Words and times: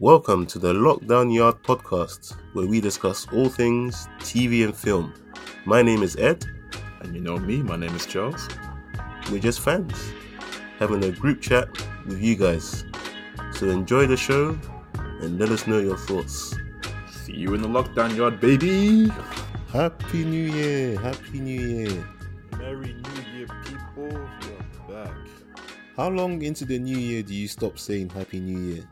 Welcome 0.00 0.46
to 0.46 0.58
the 0.58 0.72
Lockdown 0.72 1.30
Yard 1.30 1.62
podcast, 1.62 2.34
where 2.54 2.66
we 2.66 2.80
discuss 2.80 3.26
all 3.34 3.50
things 3.50 4.08
TV 4.20 4.64
and 4.64 4.74
film. 4.74 5.12
My 5.66 5.82
name 5.82 6.02
is 6.02 6.16
Ed. 6.16 6.42
And 7.02 7.14
you 7.14 7.20
know 7.20 7.36
me, 7.36 7.62
my 7.62 7.76
name 7.76 7.94
is 7.94 8.06
Charles. 8.06 8.48
We're 9.30 9.42
just 9.42 9.60
fans, 9.60 9.92
having 10.78 11.04
a 11.04 11.10
group 11.10 11.42
chat 11.42 11.68
with 12.06 12.18
you 12.18 12.34
guys. 12.34 12.86
So 13.52 13.68
enjoy 13.68 14.06
the 14.06 14.16
show 14.16 14.58
and 15.20 15.38
let 15.38 15.50
us 15.50 15.66
know 15.66 15.80
your 15.80 15.98
thoughts. 15.98 16.56
See 17.10 17.36
you 17.36 17.52
in 17.52 17.60
the 17.60 17.68
lockdown 17.68 18.16
yard, 18.16 18.40
baby. 18.40 19.12
Happy 19.70 20.24
New 20.24 20.50
Year! 20.50 20.98
Happy 20.98 21.40
New 21.40 21.60
Year! 21.60 22.06
Merry 22.56 22.94
New 22.94 23.36
Year, 23.36 23.48
people. 23.66 24.30
We're 24.88 25.04
back. 25.04 25.12
How 25.94 26.08
long 26.08 26.40
into 26.40 26.64
the 26.64 26.78
new 26.78 26.96
year 26.96 27.22
do 27.22 27.34
you 27.34 27.48
stop 27.48 27.78
saying 27.78 28.08
Happy 28.08 28.40
New 28.40 28.58
Year? 28.58 28.88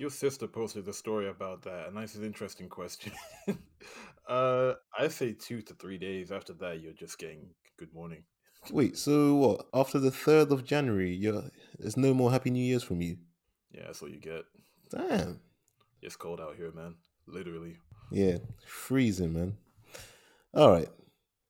Your 0.00 0.08
sister 0.08 0.46
posted 0.46 0.88
a 0.88 0.94
story 0.94 1.28
about 1.28 1.60
that, 1.64 1.88
and 1.88 1.94
that's 1.98 2.14
an 2.14 2.24
interesting 2.24 2.70
question. 2.70 3.12
uh, 4.26 4.72
I 4.98 5.08
say 5.08 5.34
two 5.34 5.60
to 5.60 5.74
three 5.74 5.98
days. 5.98 6.32
After 6.32 6.54
that, 6.54 6.80
you're 6.80 6.94
just 6.94 7.18
getting 7.18 7.50
good 7.76 7.92
morning. 7.92 8.22
Wait, 8.70 8.96
so 8.96 9.34
what? 9.34 9.66
After 9.74 9.98
the 9.98 10.08
3rd 10.08 10.52
of 10.52 10.64
January, 10.64 11.14
you're, 11.14 11.42
there's 11.78 11.98
no 11.98 12.14
more 12.14 12.30
Happy 12.30 12.48
New 12.48 12.64
Years 12.64 12.82
from 12.82 13.02
you? 13.02 13.18
Yeah, 13.72 13.82
that's 13.88 14.00
what 14.00 14.10
you 14.10 14.18
get. 14.18 14.44
Damn. 14.90 15.38
It's 16.00 16.16
cold 16.16 16.40
out 16.40 16.56
here, 16.56 16.72
man. 16.72 16.94
Literally. 17.26 17.76
Yeah, 18.10 18.38
freezing, 18.64 19.34
man. 19.34 19.58
All 20.54 20.70
right, 20.70 20.88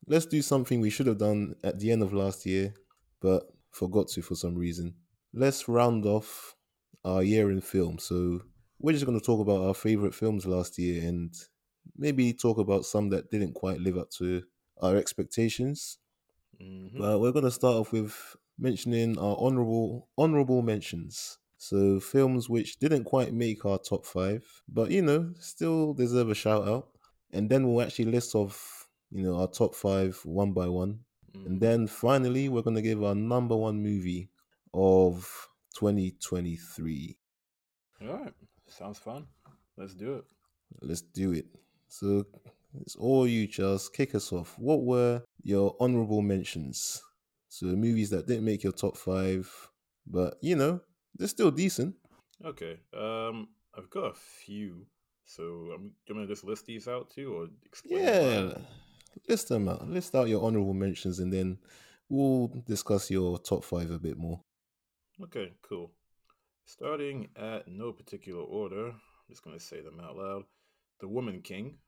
let's 0.08 0.26
do 0.26 0.42
something 0.42 0.80
we 0.80 0.90
should 0.90 1.06
have 1.06 1.18
done 1.18 1.54
at 1.62 1.78
the 1.78 1.92
end 1.92 2.02
of 2.02 2.12
last 2.12 2.44
year, 2.44 2.74
but 3.20 3.44
forgot 3.70 4.08
to 4.08 4.22
for 4.22 4.34
some 4.34 4.56
reason. 4.56 4.94
Let's 5.32 5.68
round 5.68 6.04
off 6.04 6.56
our 7.04 7.22
year 7.22 7.50
in 7.50 7.60
film. 7.60 7.98
So 7.98 8.42
we're 8.80 8.92
just 8.92 9.06
going 9.06 9.18
to 9.18 9.24
talk 9.24 9.40
about 9.40 9.64
our 9.66 9.74
favorite 9.74 10.14
films 10.14 10.46
last 10.46 10.78
year 10.78 11.06
and 11.08 11.34
maybe 11.96 12.32
talk 12.32 12.58
about 12.58 12.84
some 12.86 13.10
that 13.10 13.30
didn't 13.30 13.54
quite 13.54 13.80
live 13.80 13.98
up 13.98 14.10
to 14.10 14.42
our 14.82 14.96
expectations. 14.96 15.98
Mhm. 16.60 16.96
But 16.98 17.20
we're 17.20 17.32
going 17.32 17.44
to 17.44 17.50
start 17.50 17.76
off 17.76 17.92
with 17.92 18.36
mentioning 18.58 19.18
our 19.18 19.36
honorable 19.38 20.08
honorable 20.18 20.62
mentions. 20.62 21.38
So 21.56 22.00
films 22.00 22.48
which 22.48 22.78
didn't 22.78 23.04
quite 23.04 23.32
make 23.34 23.64
our 23.64 23.78
top 23.78 24.06
five, 24.06 24.62
but 24.68 24.90
you 24.90 25.02
know 25.02 25.32
still 25.38 25.94
deserve 25.94 26.30
a 26.30 26.34
shout 26.34 26.66
out. 26.66 26.90
And 27.32 27.50
then 27.50 27.66
we'll 27.66 27.82
actually 27.84 28.06
list 28.06 28.34
off 28.34 28.88
you 29.10 29.22
know 29.24 29.36
our 29.40 29.48
top 29.48 29.74
five 29.74 30.20
one 30.24 30.52
by 30.52 30.68
one. 30.68 31.04
And 31.44 31.60
Mhm. 31.60 31.60
then 31.60 31.86
finally 31.86 32.48
we're 32.48 32.62
going 32.62 32.76
to 32.76 32.82
give 32.82 33.02
our 33.02 33.14
number 33.14 33.56
one 33.56 33.82
movie 33.82 34.30
of 34.74 35.48
2023. 35.74 37.18
All 38.00 38.08
right. 38.08 38.34
Sounds 38.70 38.98
fun. 38.98 39.26
Let's 39.76 39.94
do 39.94 40.14
it. 40.14 40.24
Let's 40.80 41.02
do 41.02 41.32
it. 41.32 41.46
So 41.88 42.24
it's 42.80 42.96
all 42.96 43.26
you, 43.26 43.46
Charles. 43.46 43.88
Kick 43.88 44.14
us 44.14 44.32
off. 44.32 44.54
What 44.58 44.84
were 44.84 45.22
your 45.42 45.76
honorable 45.80 46.22
mentions? 46.22 47.02
So 47.48 47.66
movies 47.66 48.10
that 48.10 48.28
didn't 48.28 48.44
make 48.44 48.62
your 48.62 48.72
top 48.72 48.96
five, 48.96 49.50
but 50.06 50.36
you 50.40 50.54
know 50.54 50.80
they're 51.16 51.28
still 51.28 51.50
decent. 51.50 51.96
Okay. 52.44 52.78
Um, 52.96 53.48
I've 53.76 53.90
got 53.90 54.12
a 54.12 54.14
few. 54.14 54.86
So 55.24 55.42
I'm 55.74 55.92
gonna 56.08 56.26
just 56.26 56.44
list 56.44 56.66
these 56.66 56.86
out 56.86 57.10
too, 57.10 57.34
or 57.34 57.48
explain. 57.66 58.02
Yeah, 58.04 58.42
mine? 58.42 58.66
list 59.28 59.48
them 59.48 59.68
out. 59.68 59.88
List 59.88 60.14
out 60.14 60.28
your 60.28 60.44
honorable 60.44 60.74
mentions, 60.74 61.18
and 61.18 61.32
then 61.32 61.58
we'll 62.08 62.52
discuss 62.66 63.10
your 63.10 63.38
top 63.38 63.64
five 63.64 63.90
a 63.90 63.98
bit 63.98 64.16
more. 64.16 64.40
Okay, 65.22 65.52
cool. 65.62 65.92
Starting 66.74 67.26
at 67.34 67.66
no 67.66 67.90
particular 67.90 68.42
order, 68.44 68.86
I'm 68.90 68.94
just 69.28 69.42
gonna 69.42 69.58
say 69.58 69.80
them 69.80 69.98
out 70.00 70.16
loud. 70.16 70.44
The 71.00 71.08
Woman 71.08 71.40
King. 71.42 71.78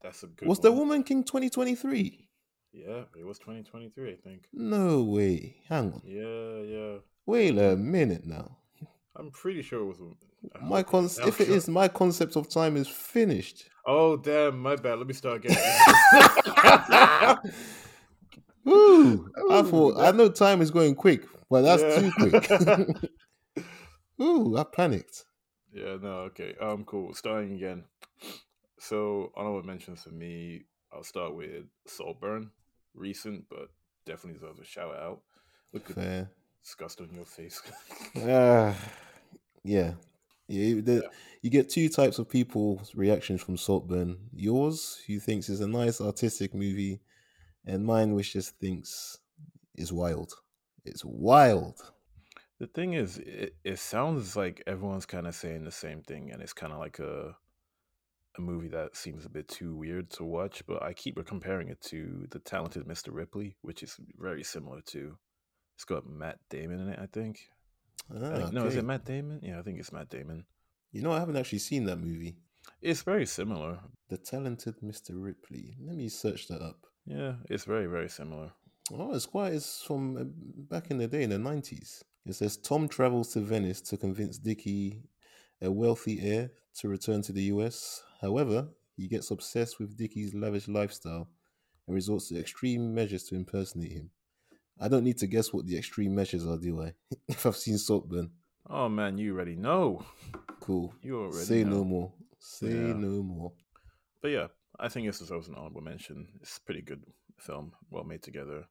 That's 0.00 0.22
a 0.22 0.28
good 0.28 0.46
Was 0.46 0.60
the. 0.60 0.70
Woman 0.70 1.02
King 1.02 1.24
2023? 1.24 2.28
Yeah, 2.72 3.02
it 3.18 3.26
was 3.26 3.40
2023, 3.40 4.12
I 4.12 4.14
think. 4.22 4.46
No 4.52 5.02
way. 5.02 5.56
Hang 5.68 5.92
on. 5.94 6.02
Yeah, 6.04 6.60
yeah. 6.60 6.98
Wait 7.26 7.58
a 7.58 7.76
minute 7.76 8.24
now. 8.24 8.58
I'm 9.16 9.32
pretty 9.32 9.62
sure 9.62 9.80
it 9.80 9.86
was. 9.86 9.98
I 10.54 10.64
My 10.64 10.84
con- 10.84 11.06
if 11.06 11.40
it 11.40 11.46
sure- 11.46 11.56
is, 11.56 11.68
my 11.68 11.88
concept 11.88 12.36
of 12.36 12.48
time 12.48 12.76
is 12.76 12.86
finished. 12.86 13.68
Oh 13.86 14.16
damn, 14.16 14.60
my 14.60 14.76
bad. 14.76 14.98
Let 14.98 15.08
me 15.08 15.14
start 15.14 15.44
again. 15.44 15.56
Ooh, 18.68 19.28
I 19.50 19.62
thought 19.62 19.98
I 19.98 20.12
know 20.12 20.28
time 20.28 20.62
is 20.62 20.70
going 20.70 20.94
quick, 20.94 21.24
but 21.50 21.62
that's 21.62 21.82
Yeah. 21.82 21.98
too 22.00 22.12
quick. 22.30 23.10
Ooh, 24.20 24.56
I 24.56 24.64
panicked. 24.64 25.24
Yeah, 25.72 25.96
no, 26.00 26.20
okay. 26.30 26.54
Um, 26.60 26.84
cool. 26.84 27.12
Starting 27.14 27.54
again. 27.54 27.84
So, 28.78 29.32
honorable 29.36 29.62
mentions 29.66 30.02
for 30.02 30.10
me. 30.10 30.64
I'll 30.92 31.02
start 31.02 31.34
with 31.34 31.64
Saltburn. 31.86 32.50
Recent, 32.94 33.44
but 33.50 33.68
definitely 34.06 34.40
deserves 34.40 34.60
a 34.60 34.64
shout 34.64 34.94
out. 34.96 35.20
Look 35.72 35.90
at 35.90 35.96
Fair. 35.96 36.30
disgust 36.64 37.00
on 37.00 37.10
your 37.14 37.26
face. 37.26 37.60
Ah, 38.26 38.74
yeah. 39.62 39.94
Yeah, 40.48 40.64
you- 40.66 40.82
the, 40.82 40.94
Yeah. 41.02 41.08
you 41.42 41.50
get 41.50 41.68
two 41.68 41.88
types 41.88 42.18
of 42.18 42.28
people's 42.28 42.94
reactions 42.94 43.42
from 43.42 43.56
Saltburn. 43.58 44.16
Yours, 44.32 45.02
who 45.06 45.18
thinks 45.20 45.48
it's 45.50 45.60
a 45.60 45.66
nice 45.68 46.00
artistic 46.00 46.54
movie, 46.54 47.00
and 47.66 47.84
mine, 47.84 48.14
which 48.14 48.32
just 48.32 48.56
thinks 48.58 49.18
is 49.74 49.92
wild. 49.92 50.32
It's 50.84 51.04
wild. 51.04 51.92
The 52.58 52.66
thing 52.66 52.94
is, 52.94 53.18
it, 53.18 53.54
it 53.64 53.78
sounds 53.78 54.36
like 54.36 54.62
everyone's 54.66 55.06
kind 55.06 55.26
of 55.26 55.34
saying 55.34 55.64
the 55.64 55.70
same 55.70 56.02
thing, 56.02 56.30
and 56.32 56.40
it's 56.42 56.52
kind 56.52 56.72
of 56.72 56.78
like 56.78 56.98
a 56.98 57.36
a 58.38 58.40
movie 58.42 58.68
that 58.68 58.94
seems 58.94 59.24
a 59.24 59.30
bit 59.30 59.48
too 59.48 59.74
weird 59.74 60.10
to 60.10 60.24
watch. 60.24 60.62
But 60.66 60.82
I 60.82 60.92
keep 60.92 61.16
comparing 61.26 61.68
it 61.68 61.80
to 61.82 62.26
The 62.30 62.38
Talented 62.38 62.86
Mr. 62.86 63.08
Ripley, 63.10 63.56
which 63.62 63.82
is 63.82 63.96
very 64.18 64.42
similar 64.44 64.80
to. 64.88 65.16
It's 65.74 65.84
got 65.84 66.06
Matt 66.06 66.38
Damon 66.50 66.80
in 66.80 66.88
it, 66.88 66.98
I 67.00 67.06
think. 67.06 67.38
I 68.10 68.16
Ah, 68.18 68.36
think- 68.38 68.52
No, 68.52 68.66
is 68.66 68.76
it 68.76 68.84
Matt 68.84 69.04
Damon? 69.06 69.40
Yeah, 69.42 69.58
I 69.58 69.62
think 69.62 69.78
it's 69.78 69.92
Matt 69.92 70.10
Damon. 70.10 70.44
You 70.92 71.02
know, 71.02 71.12
I 71.12 71.18
haven't 71.18 71.36
actually 71.36 71.58
seen 71.60 71.84
that 71.84 71.96
movie. 71.98 72.36
It's 72.82 73.02
very 73.02 73.26
similar. 73.26 73.80
The 74.08 74.18
Talented 74.18 74.76
Mr. 74.82 75.10
Ripley. 75.12 75.76
Let 75.80 75.96
me 75.96 76.08
search 76.08 76.48
that 76.48 76.60
up. 76.62 76.86
Yeah, 77.06 77.36
it's 77.50 77.64
very, 77.64 77.86
very 77.86 78.08
similar. 78.08 78.52
Oh, 78.92 79.14
it's 79.14 79.26
quite. 79.26 79.52
It's 79.54 79.82
from 79.82 80.16
uh, 80.16 80.24
back 80.74 80.90
in 80.90 80.98
the 80.98 81.06
day 81.08 81.22
in 81.22 81.30
the 81.30 81.38
nineties. 81.38 82.02
It 82.26 82.34
says 82.34 82.56
Tom 82.56 82.88
travels 82.88 83.32
to 83.34 83.40
Venice 83.40 83.80
to 83.82 83.96
convince 83.96 84.38
Dicky, 84.38 85.02
a 85.62 85.70
wealthy 85.70 86.20
heir, 86.20 86.50
to 86.78 86.88
return 86.88 87.22
to 87.22 87.32
the 87.32 87.44
U.S. 87.44 88.02
However, 88.20 88.68
he 88.96 89.06
gets 89.08 89.30
obsessed 89.30 89.78
with 89.78 89.96
Dicky's 89.96 90.34
lavish 90.34 90.68
lifestyle 90.68 91.28
and 91.86 91.94
resorts 91.94 92.28
to 92.28 92.38
extreme 92.38 92.94
measures 92.94 93.24
to 93.24 93.36
impersonate 93.36 93.92
him. 93.92 94.10
I 94.80 94.88
don't 94.88 95.04
need 95.04 95.18
to 95.18 95.26
guess 95.26 95.52
what 95.52 95.66
the 95.66 95.78
extreme 95.78 96.14
measures 96.14 96.46
are, 96.46 96.58
do 96.58 96.82
I? 96.82 96.92
if 97.28 97.46
I've 97.46 97.56
seen 97.56 97.78
Saltburn, 97.78 98.30
Oh 98.68 98.88
man, 98.88 99.16
you 99.16 99.32
already 99.32 99.54
know. 99.54 100.04
cool. 100.60 100.92
You 101.02 101.20
already 101.20 101.44
Say 101.46 101.62
know. 101.62 101.70
no 101.78 101.84
more. 101.84 102.12
Say 102.40 102.66
Yeah. 102.72 102.92
no 102.94 103.22
more. 103.22 103.52
But 104.20 104.32
yeah, 104.32 104.48
I 104.80 104.88
think 104.88 105.06
this 105.06 105.20
deserves 105.20 105.46
an 105.48 105.54
honorable 105.54 105.80
mention. 105.82 106.26
It's 106.42 106.56
a 106.58 106.60
pretty 106.62 106.82
good 106.82 107.04
film, 107.38 107.72
well 107.90 108.02
made 108.02 108.22
together. 108.22 108.64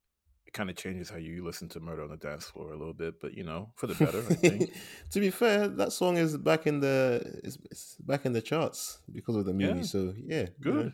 Kind 0.55 0.69
of 0.69 0.77
changes 0.77 1.09
how 1.09 1.17
you 1.17 1.43
listen 1.43 1.67
to 1.69 1.81
Murder 1.81 2.03
on 2.03 2.09
the 2.09 2.15
Dance 2.15 2.45
Floor 2.45 2.71
a 2.71 2.77
little 2.77 2.93
bit, 2.93 3.19
but 3.19 3.33
you 3.35 3.43
know, 3.43 3.71
for 3.75 3.87
the 3.87 3.95
better, 3.95 4.19
I 4.19 4.33
think. 4.35 4.71
to 5.11 5.19
be 5.19 5.29
fair, 5.29 5.67
that 5.67 5.91
song 5.91 6.15
is 6.15 6.37
back 6.37 6.65
in 6.65 6.79
the 6.79 7.39
it's, 7.43 7.57
it's 7.69 7.97
back 7.99 8.25
in 8.25 8.31
the 8.31 8.41
charts 8.41 8.99
because 9.11 9.35
of 9.35 9.43
the 9.45 9.51
movie. 9.53 9.79
Yeah. 9.79 9.85
So 9.85 10.13
yeah, 10.17 10.45
you 10.63 10.71
know. 10.73 10.83
Good. 10.83 10.93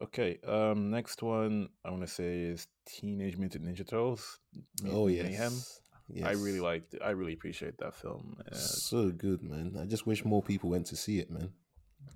Okay, 0.00 0.38
um, 0.46 0.90
next 0.92 1.24
one 1.24 1.70
I 1.84 1.90
want 1.90 2.02
to 2.02 2.06
say 2.06 2.38
is 2.42 2.68
Teenage 2.86 3.36
Mutant 3.36 3.64
Ninja 3.66 3.84
Turtles. 3.86 4.38
Oh 4.88 5.08
yes. 5.08 5.24
Mayhem. 5.26 5.52
yes. 6.08 6.26
I 6.28 6.32
really 6.32 6.60
liked. 6.60 6.94
it. 6.94 7.02
I 7.04 7.10
really 7.10 7.32
appreciate 7.32 7.78
that 7.78 7.94
film. 7.96 8.36
Uh, 8.48 8.54
so 8.54 9.10
good, 9.10 9.42
man. 9.42 9.76
I 9.82 9.86
just 9.86 10.06
wish 10.06 10.24
more 10.24 10.40
people 10.42 10.70
went 10.70 10.86
to 10.86 10.96
see 10.96 11.18
it, 11.18 11.32
man. 11.32 11.50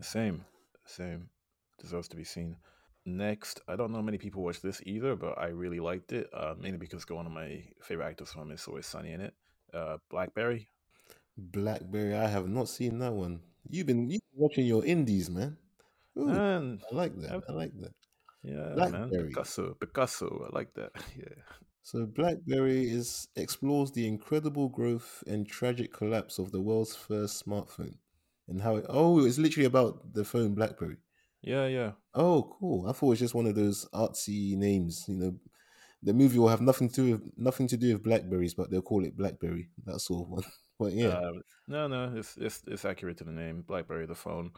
Same, 0.01 0.45
same. 0.87 1.29
Deserves 1.81 2.07
to 2.09 2.17
be 2.17 2.25
seen. 2.25 2.57
Next, 3.07 3.61
I 3.69 3.77
don't 3.77 3.93
know 3.93 4.01
many 4.03 4.17
people 4.19 4.43
watch 4.43 4.61
this 4.63 4.81
either, 4.87 5.15
but 5.15 5.39
I 5.39 5.49
really 5.49 5.81
liked 5.81 6.13
it. 6.13 6.29
Uh, 6.33 6.55
mainly 6.59 6.79
because 6.79 7.05
one 7.09 7.27
of 7.27 7.33
my 7.33 7.63
favorite 7.83 8.07
actors 8.07 8.33
from 8.33 8.51
It's 8.51 8.67
Always 8.67 8.87
Sunny 8.87 9.13
in 9.13 9.21
it. 9.21 9.35
Uh, 9.75 9.99
Blackberry. 10.11 10.69
Blackberry, 11.37 12.15
I 12.15 12.29
have 12.29 12.49
not 12.49 12.69
seen 12.69 12.99
that 13.01 13.13
one. 13.13 13.41
You've 13.69 13.87
been 13.87 14.09
you 14.11 14.19
been 14.21 14.41
watching 14.41 14.67
your 14.67 14.85
indies, 14.85 15.29
man. 15.31 15.57
Ooh, 16.19 16.29
And 16.29 16.81
I 16.91 16.95
like 16.95 17.17
that. 17.21 17.43
I 17.49 17.53
like 17.53 17.73
that. 17.81 17.93
yeah, 18.43 18.75
man, 18.89 19.11
Picasso, 19.11 19.75
Picasso. 19.81 20.47
I 20.51 20.55
like 20.57 20.75
that. 20.75 20.93
Yeah. 21.17 21.43
So 21.83 22.07
Blackberry 22.07 22.89
is 22.91 23.29
explores 23.37 23.93
the 23.93 24.07
incredible 24.07 24.69
growth 24.69 25.23
and 25.27 25.47
tragic 25.47 25.93
collapse 25.93 26.39
of 26.39 26.51
the 26.51 26.61
world's 26.61 26.97
first 26.97 27.45
smartphone, 27.45 27.97
and 28.49 28.61
how 28.63 28.77
it. 28.77 28.87
Oh, 28.89 29.25
it's 29.25 29.39
literally 29.39 29.67
about 29.67 30.15
the 30.15 30.25
phone 30.25 30.55
Blackberry. 30.55 30.97
Yeah, 31.45 31.67
yeah. 31.67 31.93
Oh, 32.15 32.57
cool. 32.59 32.89
I 32.89 32.93
thought 32.93 33.07
it 33.07 33.11
was 33.11 33.19
just 33.19 33.35
one 33.35 33.47
of 33.47 33.55
those 33.55 33.87
artsy 33.93 34.57
names. 34.57 35.05
You 35.09 35.17
know, 35.17 35.35
the 36.03 36.15
movie 36.15 36.39
will 36.39 36.49
have 36.49 36.61
nothing 36.61 36.89
to 36.89 36.95
do 36.95 37.13
with, 37.13 37.33
nothing 37.37 37.69
to 37.69 37.77
do 37.77 37.93
with 37.93 38.03
blackberries, 38.03 38.55
but 38.55 38.71
they'll 38.71 38.83
call 38.83 39.05
it 39.05 39.17
Blackberry. 39.17 39.69
That's 39.85 40.07
sort 40.07 40.23
of 40.27 40.29
one. 40.31 40.45
But 40.77 40.93
yeah, 40.93 41.11
Uh, 41.11 41.33
no, 41.69 41.87
no, 41.87 42.13
it's 42.17 42.37
it's 42.37 42.61
it's 42.67 42.85
accurate 42.85 43.19
to 43.19 43.25
the 43.25 43.31
name. 43.31 43.63
BlackBerry, 43.63 44.07
the 44.07 44.15
phone. 44.17 44.51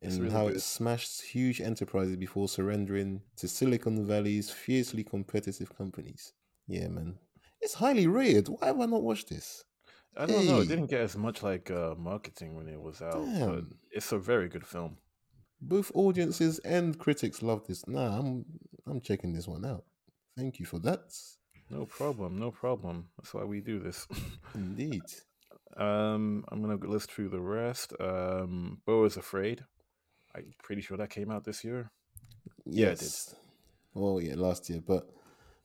It's 0.00 0.14
and 0.14 0.24
really 0.24 0.34
how 0.34 0.46
good. 0.46 0.56
it 0.56 0.60
smashed 0.62 1.20
huge 1.20 1.60
enterprises 1.60 2.16
before 2.16 2.48
surrendering 2.48 3.20
to 3.36 3.46
Silicon 3.48 4.06
Valley's 4.06 4.50
fiercely 4.50 5.04
competitive 5.04 5.76
companies. 5.76 6.32
Yeah, 6.68 6.88
man. 6.88 7.18
It's 7.60 7.74
highly 7.74 8.06
rated. 8.06 8.48
Why 8.48 8.68
have 8.68 8.80
I 8.80 8.86
not 8.86 9.02
watched 9.02 9.28
this? 9.28 9.62
I 10.16 10.24
don't 10.24 10.46
know. 10.46 10.60
It 10.60 10.68
didn't 10.68 10.86
get 10.86 11.02
as 11.02 11.18
much 11.18 11.42
like 11.42 11.70
uh, 11.70 11.94
marketing 11.98 12.56
when 12.56 12.66
it 12.68 12.80
was 12.80 13.02
out, 13.02 13.26
but 13.38 13.64
it's 13.90 14.12
a 14.12 14.18
very 14.18 14.48
good 14.48 14.66
film. 14.66 14.96
Both 15.60 15.90
audiences 15.94 16.58
and 16.60 16.98
critics 16.98 17.42
love 17.42 17.66
this. 17.66 17.86
Nah, 17.88 18.18
I'm 18.18 18.44
I'm 18.86 19.00
checking 19.00 19.32
this 19.32 19.48
one 19.48 19.64
out. 19.64 19.84
Thank 20.36 20.60
you 20.60 20.66
for 20.66 20.78
that. 20.80 21.12
No 21.70 21.84
problem, 21.84 22.38
no 22.38 22.50
problem. 22.50 23.08
That's 23.18 23.34
why 23.34 23.44
we 23.44 23.60
do 23.60 23.78
this. 23.80 24.06
Indeed. 24.54 25.02
um, 25.76 26.44
I'm 26.48 26.62
gonna 26.62 26.76
list 26.76 27.10
through 27.10 27.30
the 27.30 27.40
rest. 27.40 27.92
Um, 28.00 28.80
Bo 28.86 29.04
is 29.04 29.16
Afraid. 29.16 29.64
I'm 30.34 30.54
pretty 30.62 30.82
sure 30.82 30.96
that 30.96 31.10
came 31.10 31.30
out 31.30 31.44
this 31.44 31.64
year. 31.64 31.90
Yeah, 32.64 32.88
it 32.88 32.98
did. 32.98 33.02
Yes. 33.02 33.34
Oh 33.96 34.18
yeah, 34.20 34.34
last 34.36 34.70
year, 34.70 34.80
but 34.86 35.10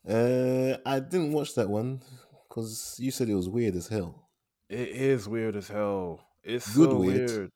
uh, 0.09 0.77
I 0.85 0.99
didn't 0.99 1.31
watch 1.33 1.53
that 1.55 1.69
one 1.69 2.01
because 2.49 2.95
you 2.99 3.11
said 3.11 3.29
it 3.29 3.35
was 3.35 3.47
weird 3.49 3.75
as 3.75 3.87
hell. 3.87 4.27
It 4.69 4.89
is 4.89 5.29
weird 5.29 5.55
as 5.55 5.67
hell. 5.67 6.21
It's 6.43 6.75
Good 6.75 6.89
so 6.89 6.97
weird. 6.97 7.29
weird. 7.29 7.51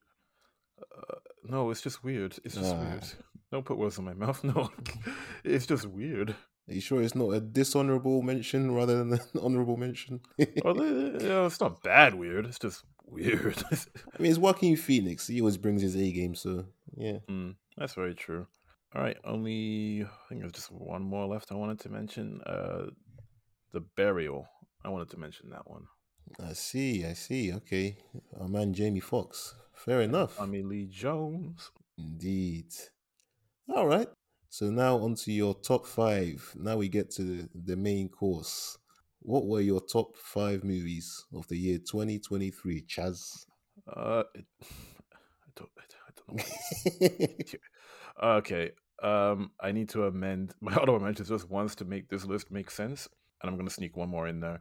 Uh, 0.80 1.16
no, 1.50 1.70
it's 1.72 1.82
just 1.82 2.04
weird. 2.04 2.38
It's 2.44 2.56
just 2.56 2.76
weird. 2.76 3.04
Don't 3.52 3.66
put 3.66 3.78
words 3.78 3.98
in 3.98 4.06
my 4.06 4.14
mouth. 4.14 4.44
No, 4.44 4.70
it's 5.44 5.66
just 5.66 5.86
weird. 5.86 6.32
Are 6.70 6.74
you 6.74 6.82
sure 6.82 7.02
it's 7.02 7.16
not 7.16 7.30
a 7.30 7.40
dishonorable 7.40 8.22
mention 8.22 8.74
rather 8.74 8.98
than 8.98 9.14
an 9.14 9.20
honorable 9.42 9.78
mention? 9.78 10.20
Well, 10.64 10.76
it's 11.46 11.62
not 11.62 11.82
bad 11.82 12.16
weird. 12.16 12.46
It's 12.46 12.60
just 12.60 12.84
weird. 13.06 13.64
I 13.72 14.22
mean, 14.22 14.32
it's 14.32 14.40
Joaquin 14.40 14.76
Phoenix. 14.76 15.28
He 15.28 15.40
always 15.40 15.58
brings 15.58 15.82
his 15.82 15.96
A 15.96 16.12
game, 16.12 16.36
so 16.36 16.66
yeah. 16.98 17.20
Mm, 17.30 17.56
that's 17.78 17.94
very 17.94 18.14
true. 18.16 18.48
All 18.94 19.02
right, 19.02 19.18
only 19.24 20.04
I 20.04 20.28
think 20.30 20.42
there's 20.42 20.54
just 20.54 20.72
one 20.72 21.04
more 21.04 21.26
left. 21.26 21.52
I 21.52 21.56
wanted 21.56 21.80
to 21.82 21.90
mention 21.90 22.42
uh, 22.46 22.88
the 23.72 23.82
burial. 23.82 24.48
I 24.84 24.90
wanted 24.90 25.10
to 25.12 25.20
mention 25.20 25.50
that 25.52 25.70
one. 25.70 25.86
I 26.44 26.54
see, 26.54 27.06
I 27.06 27.14
see. 27.14 27.54
Okay, 27.54 27.98
our 28.40 28.50
man 28.50 28.74
Jamie 28.74 29.00
Foxx. 29.00 29.56
Fair 29.78 30.02
enough. 30.02 30.38
Tommy 30.38 30.64
Lee 30.64 30.88
Jones. 30.88 31.72
Indeed. 31.98 32.74
All 33.74 33.88
right. 33.88 34.08
So 34.50 34.70
now 34.70 34.98
onto 34.98 35.32
your 35.32 35.54
top 35.56 35.86
five. 35.86 36.54
Now 36.56 36.78
we 36.78 36.90
get 36.90 37.12
to 37.12 37.48
the 37.54 37.76
main 37.76 38.10
course. 38.10 38.78
What 39.22 39.46
were 39.46 39.62
your 39.62 39.82
top 39.82 40.16
five 40.18 40.64
movies 40.64 41.26
of 41.34 41.48
the 41.48 41.58
year 41.58 41.78
2023, 41.80 42.86
Chaz? 42.88 43.46
Uh, 43.88 44.24
it, 44.34 44.46
I 44.64 45.50
don't, 45.56 45.70
I 45.78 46.12
don't 46.28 46.38
know. 46.38 47.60
Okay, 48.22 48.72
um, 49.04 49.52
I 49.62 49.72
need 49.72 49.90
to 49.90 50.06
amend 50.06 50.56
my 50.62 50.74
honorable 50.74 51.00
mentions 51.00 51.30
just 51.30 51.50
once 51.50 51.76
to 51.76 51.86
make 51.86 52.10
this 52.10 52.26
list 52.26 52.52
make 52.52 52.72
sense, 52.72 53.08
and 53.42 53.50
I'm 53.50 53.58
gonna 53.58 53.70
sneak 53.70 53.96
one 53.96 54.10
more 54.10 54.28
in 54.28 54.40
there. 54.40 54.60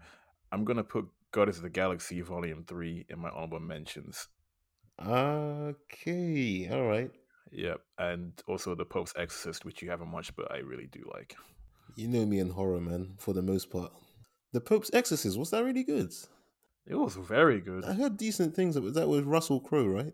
I'm 0.52 0.64
gonna 0.64 0.84
put 0.84 1.06
Guardians 1.32 1.56
of 1.56 1.62
the 1.62 1.70
Galaxy 1.70 2.20
Volume 2.20 2.64
Three 2.66 3.06
in 3.08 3.18
my 3.18 3.30
honorable 3.30 3.60
mentions. 3.60 4.28
Okay. 5.00 6.68
All 6.70 6.86
right. 6.86 7.10
Yep, 7.52 7.80
and 7.98 8.32
also 8.48 8.74
the 8.74 8.84
Pope's 8.84 9.14
Exorcist, 9.16 9.64
which 9.64 9.80
you 9.80 9.88
haven't 9.88 10.10
watched, 10.10 10.34
but 10.36 10.50
I 10.52 10.58
really 10.58 10.88
do 10.88 11.08
like. 11.14 11.36
You 11.94 12.08
know 12.08 12.26
me 12.26 12.40
and 12.40 12.52
horror, 12.52 12.80
man, 12.80 13.14
for 13.18 13.32
the 13.32 13.40
most 13.42 13.70
part. 13.70 13.92
The 14.52 14.60
Pope's 14.60 14.90
Exorcist, 14.92 15.38
was 15.38 15.50
that 15.50 15.64
really 15.64 15.84
good? 15.84 16.12
It 16.86 16.96
was 16.96 17.14
very 17.16 17.60
good. 17.60 17.84
I 17.84 17.92
heard 17.94 18.16
decent 18.16 18.54
things. 18.54 18.76
About, 18.76 18.94
that 18.94 19.08
was 19.08 19.22
Russell 19.22 19.60
Crowe, 19.60 19.86
right? 19.86 20.12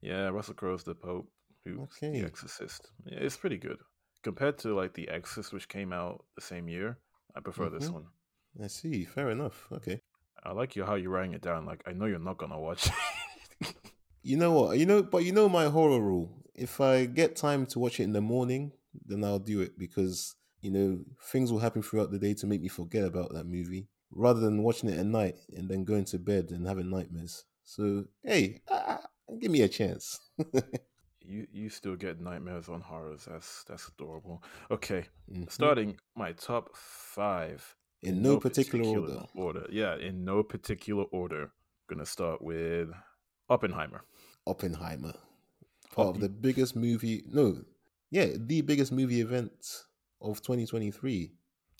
Yeah, 0.00 0.28
Russell 0.28 0.54
Crowe's 0.54 0.84
the 0.84 0.94
Pope, 0.94 1.28
who's 1.64 1.78
Okay. 1.80 2.20
the 2.20 2.26
Exorcist. 2.26 2.90
Yeah, 3.04 3.18
it's 3.20 3.36
pretty 3.36 3.58
good 3.58 3.78
compared 4.22 4.58
to 4.58 4.74
like 4.74 4.94
the 4.94 5.08
Exorcist, 5.08 5.52
which 5.52 5.68
came 5.68 5.92
out 5.92 6.24
the 6.36 6.40
same 6.42 6.68
year. 6.68 6.96
I 7.36 7.40
prefer 7.40 7.68
this 7.70 7.88
Mhm. 7.88 7.92
one. 7.94 8.06
I 8.62 8.66
see. 8.68 9.04
Fair 9.04 9.30
enough. 9.30 9.66
Okay. 9.72 10.00
I 10.44 10.52
like 10.52 10.74
you 10.76 10.84
how 10.84 10.94
you're 10.94 11.10
writing 11.10 11.34
it 11.34 11.40
down. 11.42 11.66
Like 11.66 11.82
I 11.86 11.92
know 11.92 12.06
you're 12.06 12.18
not 12.18 12.38
gonna 12.38 12.58
watch. 12.58 12.88
You 14.28 14.36
know 14.36 14.52
what? 14.52 14.78
You 14.78 14.84
know, 14.84 15.02
but 15.02 15.24
you 15.24 15.32
know 15.32 15.48
my 15.48 15.68
horror 15.70 16.00
rule. 16.00 16.28
If 16.54 16.82
I 16.82 17.06
get 17.06 17.34
time 17.34 17.64
to 17.66 17.78
watch 17.78 17.98
it 17.98 18.02
in 18.02 18.12
the 18.12 18.20
morning, 18.20 18.72
then 19.06 19.24
I'll 19.24 19.38
do 19.38 19.62
it 19.62 19.78
because 19.78 20.36
you 20.60 20.70
know 20.70 21.00
things 21.32 21.50
will 21.50 21.60
happen 21.60 21.80
throughout 21.82 22.10
the 22.10 22.18
day 22.18 22.34
to 22.34 22.46
make 22.46 22.60
me 22.60 22.68
forget 22.68 23.04
about 23.04 23.32
that 23.32 23.46
movie, 23.46 23.88
rather 24.10 24.40
than 24.40 24.62
watching 24.62 24.90
it 24.90 24.98
at 24.98 25.06
night 25.06 25.36
and 25.56 25.66
then 25.66 25.84
going 25.84 26.04
to 26.06 26.18
bed 26.18 26.50
and 26.50 26.66
having 26.66 26.90
nightmares. 26.90 27.44
So 27.64 28.04
hey, 28.22 28.60
ah, 28.70 29.00
give 29.40 29.50
me 29.50 29.62
a 29.62 29.68
chance. 29.68 30.20
you 31.22 31.46
you 31.50 31.70
still 31.70 31.96
get 31.96 32.20
nightmares 32.20 32.68
on 32.68 32.82
horrors. 32.82 33.26
That's 33.30 33.64
that's 33.64 33.88
adorable. 33.88 34.42
Okay, 34.70 35.06
Mhm. 35.32 35.50
starting 35.50 35.96
my 36.14 36.32
top 36.32 36.76
five 36.76 37.74
in 38.02 38.20
no, 38.20 38.38
particular, 38.38 38.84
order. 38.84 39.22
Order, 39.34 39.66
yeah, 39.70 39.96
in 39.96 40.22
no 40.26 40.42
particular 40.42 41.04
order. 41.04 41.50
Gonna 41.88 42.04
start 42.04 42.42
with 42.42 42.90
Oppenheimer. 43.48 44.02
Oppenheimer, 44.48 45.14
part 45.92 46.08
Oh, 46.08 46.10
of 46.10 46.20
the 46.20 46.28
biggest 46.28 46.76
movie. 46.76 47.24
No, 47.26 47.64
yeah, 48.10 48.26
the 48.36 48.62
biggest 48.62 48.92
movie 48.92 49.20
event 49.20 49.84
of 50.20 50.42
2023. 50.42 51.32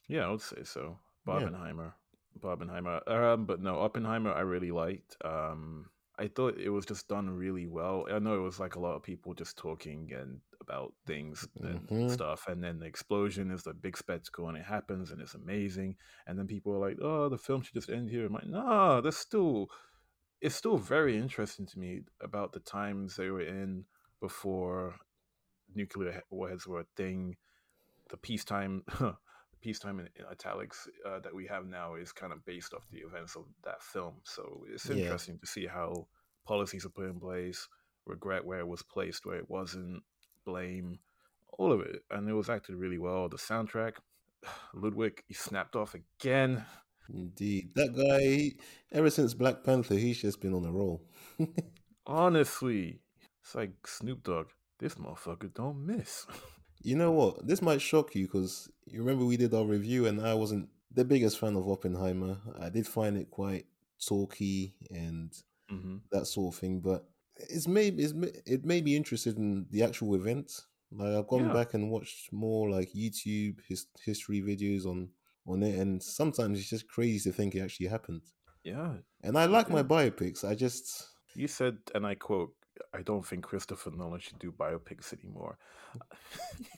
Yeah, 0.08 0.26
I 0.26 0.30
would 0.30 0.40
say 0.40 0.64
so. 0.64 0.98
Yeah. 1.26 1.50
Barbenheimer. 1.50 1.94
Barbenheimer. 2.38 3.06
Um, 3.08 3.46
but 3.46 3.60
no, 3.60 3.80
Oppenheimer 3.80 4.32
I 4.32 4.40
really 4.40 4.70
liked. 4.70 5.16
Um 5.24 5.90
I 6.20 6.26
thought 6.26 6.58
it 6.58 6.70
was 6.70 6.84
just 6.84 7.06
done 7.08 7.30
really 7.30 7.68
well. 7.68 8.06
I 8.10 8.18
know 8.18 8.34
it 8.36 8.42
was 8.42 8.58
like 8.58 8.74
a 8.74 8.80
lot 8.80 8.96
of 8.96 9.04
people 9.04 9.34
just 9.34 9.56
talking 9.56 10.12
and 10.12 10.40
about 10.60 10.92
things 11.06 11.46
and 11.62 11.88
Mhm. 11.88 12.10
stuff, 12.10 12.48
and 12.48 12.62
then 12.62 12.80
the 12.80 12.86
explosion 12.86 13.52
is 13.52 13.62
the 13.62 13.72
big 13.72 13.96
spectacle 13.96 14.48
and 14.48 14.58
it 14.58 14.64
happens 14.64 15.12
and 15.12 15.20
it's 15.22 15.34
amazing. 15.34 15.96
And 16.26 16.36
then 16.38 16.48
people 16.48 16.72
are 16.74 16.80
like, 16.80 16.98
"Oh, 17.00 17.28
the 17.28 17.38
film 17.38 17.62
should 17.62 17.74
just 17.74 17.88
end 17.90 18.10
here." 18.10 18.26
I'm 18.26 18.32
like, 18.32 18.46
"No, 18.48 19.00
there's 19.00 19.16
still 19.16 19.68
it's 20.40 20.54
still 20.54 20.76
very 20.76 21.16
interesting 21.16 21.66
to 21.66 21.78
me 21.78 22.02
about 22.20 22.52
the 22.52 22.60
times 22.60 23.16
they 23.16 23.30
were 23.30 23.40
in 23.40 23.84
before 24.20 24.94
nuclear 25.74 26.12
he- 26.12 26.18
warheads 26.30 26.66
were 26.66 26.80
a 26.80 26.86
thing. 26.96 27.36
The 28.10 28.16
peacetime, 28.16 28.84
peacetime 29.60 29.98
in, 30.00 30.08
in 30.16 30.24
italics 30.30 30.88
uh, 31.06 31.18
that 31.20 31.34
we 31.34 31.46
have 31.46 31.66
now 31.66 31.94
is 31.96 32.12
kind 32.12 32.32
of 32.32 32.44
based 32.44 32.72
off 32.74 32.86
the 32.90 32.98
events 32.98 33.36
of 33.36 33.44
that 33.64 33.82
film. 33.82 34.14
So 34.24 34.64
it's 34.72 34.88
Yeah. 34.88 34.96
interesting 34.96 35.38
to 35.38 35.46
see 35.46 35.66
how 35.66 36.06
policies 36.46 36.86
are 36.86 36.90
put 36.90 37.06
in 37.06 37.20
place, 37.20 37.68
regret 38.06 38.44
where 38.44 38.60
it 38.60 38.68
was 38.68 38.82
placed, 38.82 39.26
where 39.26 39.36
it 39.36 39.50
wasn't, 39.50 40.02
blame, 40.44 40.98
all 41.58 41.72
of 41.72 41.80
it. 41.80 42.02
And 42.10 42.28
it 42.28 42.32
was 42.32 42.48
acted 42.48 42.76
really 42.76 42.98
well. 42.98 43.28
The 43.28 43.36
soundtrack, 43.36 43.94
Ludwig, 44.74 45.22
he 45.26 45.34
snapped 45.34 45.76
off 45.76 45.94
again. 45.94 46.64
Indeed, 47.12 47.72
that 47.74 47.94
guy. 47.94 48.52
ever 48.92 49.10
since 49.10 49.34
Black 49.34 49.64
Panther, 49.64 49.94
he's 49.94 50.20
just 50.20 50.40
been 50.40 50.54
on 50.54 50.64
a 50.64 50.72
roll. 50.72 51.02
Honestly, 52.06 53.00
it's 53.42 53.54
like 53.54 53.86
Snoop 53.86 54.22
Dogg. 54.24 54.48
This 54.78 54.94
motherfucker 54.94 55.52
don't 55.52 55.86
miss. 55.86 56.26
You 56.80 56.94
know 56.94 57.10
what? 57.10 57.44
This 57.44 57.60
might 57.60 57.80
shock 57.82 58.14
you 58.14 58.26
because 58.26 58.70
you 58.86 59.00
remember 59.00 59.24
we 59.24 59.36
did 59.36 59.52
our 59.52 59.64
review 59.64 60.06
and 60.06 60.20
I 60.24 60.34
wasn't 60.34 60.68
the 60.92 61.04
biggest 61.04 61.36
fan 61.40 61.56
of 61.56 61.68
Oppenheimer. 61.68 62.38
I 62.56 62.68
did 62.68 62.86
find 62.86 63.16
it 63.16 63.32
quite 63.32 63.66
talky 64.06 64.74
and 64.88 65.32
hmm 65.68 65.96
that 66.12 66.26
sort 66.28 66.54
of 66.54 66.60
thing, 66.60 66.78
but 66.78 67.08
it's 67.36 67.66
made 67.66 67.98
it's, 67.98 68.12
it 68.46 68.64
made 68.64 68.84
me 68.84 68.94
interested 68.96 69.36
in 69.38 69.66
the 69.70 69.82
actual 69.82 70.14
event. 70.14 70.52
Like 70.92 71.14
I've 71.14 71.26
gone 71.26 71.48
Yeah. 71.48 71.52
back 71.52 71.74
and 71.74 71.90
watched 71.90 72.32
more 72.32 72.70
like 72.70 72.92
YouTube 72.92 73.58
his, 73.68 73.86
history 74.04 74.40
videos 74.40 74.86
on 74.86 75.08
on 75.48 75.62
it, 75.62 75.78
and 75.78 76.02
sometimes 76.02 76.58
it's 76.60 76.68
just 76.70 76.88
crazy 76.88 77.30
to 77.30 77.36
think 77.36 77.54
it 77.54 77.60
actually 77.60 77.86
happened. 77.88 78.22
Yeah. 78.64 78.98
And 79.22 79.38
I 79.38 79.46
like 79.46 79.70
my 79.70 79.82
biopics. 79.82 80.44
I 80.44 80.54
just 80.54 81.08
You 81.34 81.48
said, 81.48 81.78
and 81.94 82.06
I 82.06 82.14
quote, 82.14 82.54
I 82.94 83.02
don't 83.02 83.26
think 83.26 83.44
Christopher 83.44 83.90
Nolan 83.90 84.20
should 84.20 84.38
do 84.38 84.52
biopics 84.52 85.12
anymore. 85.12 85.58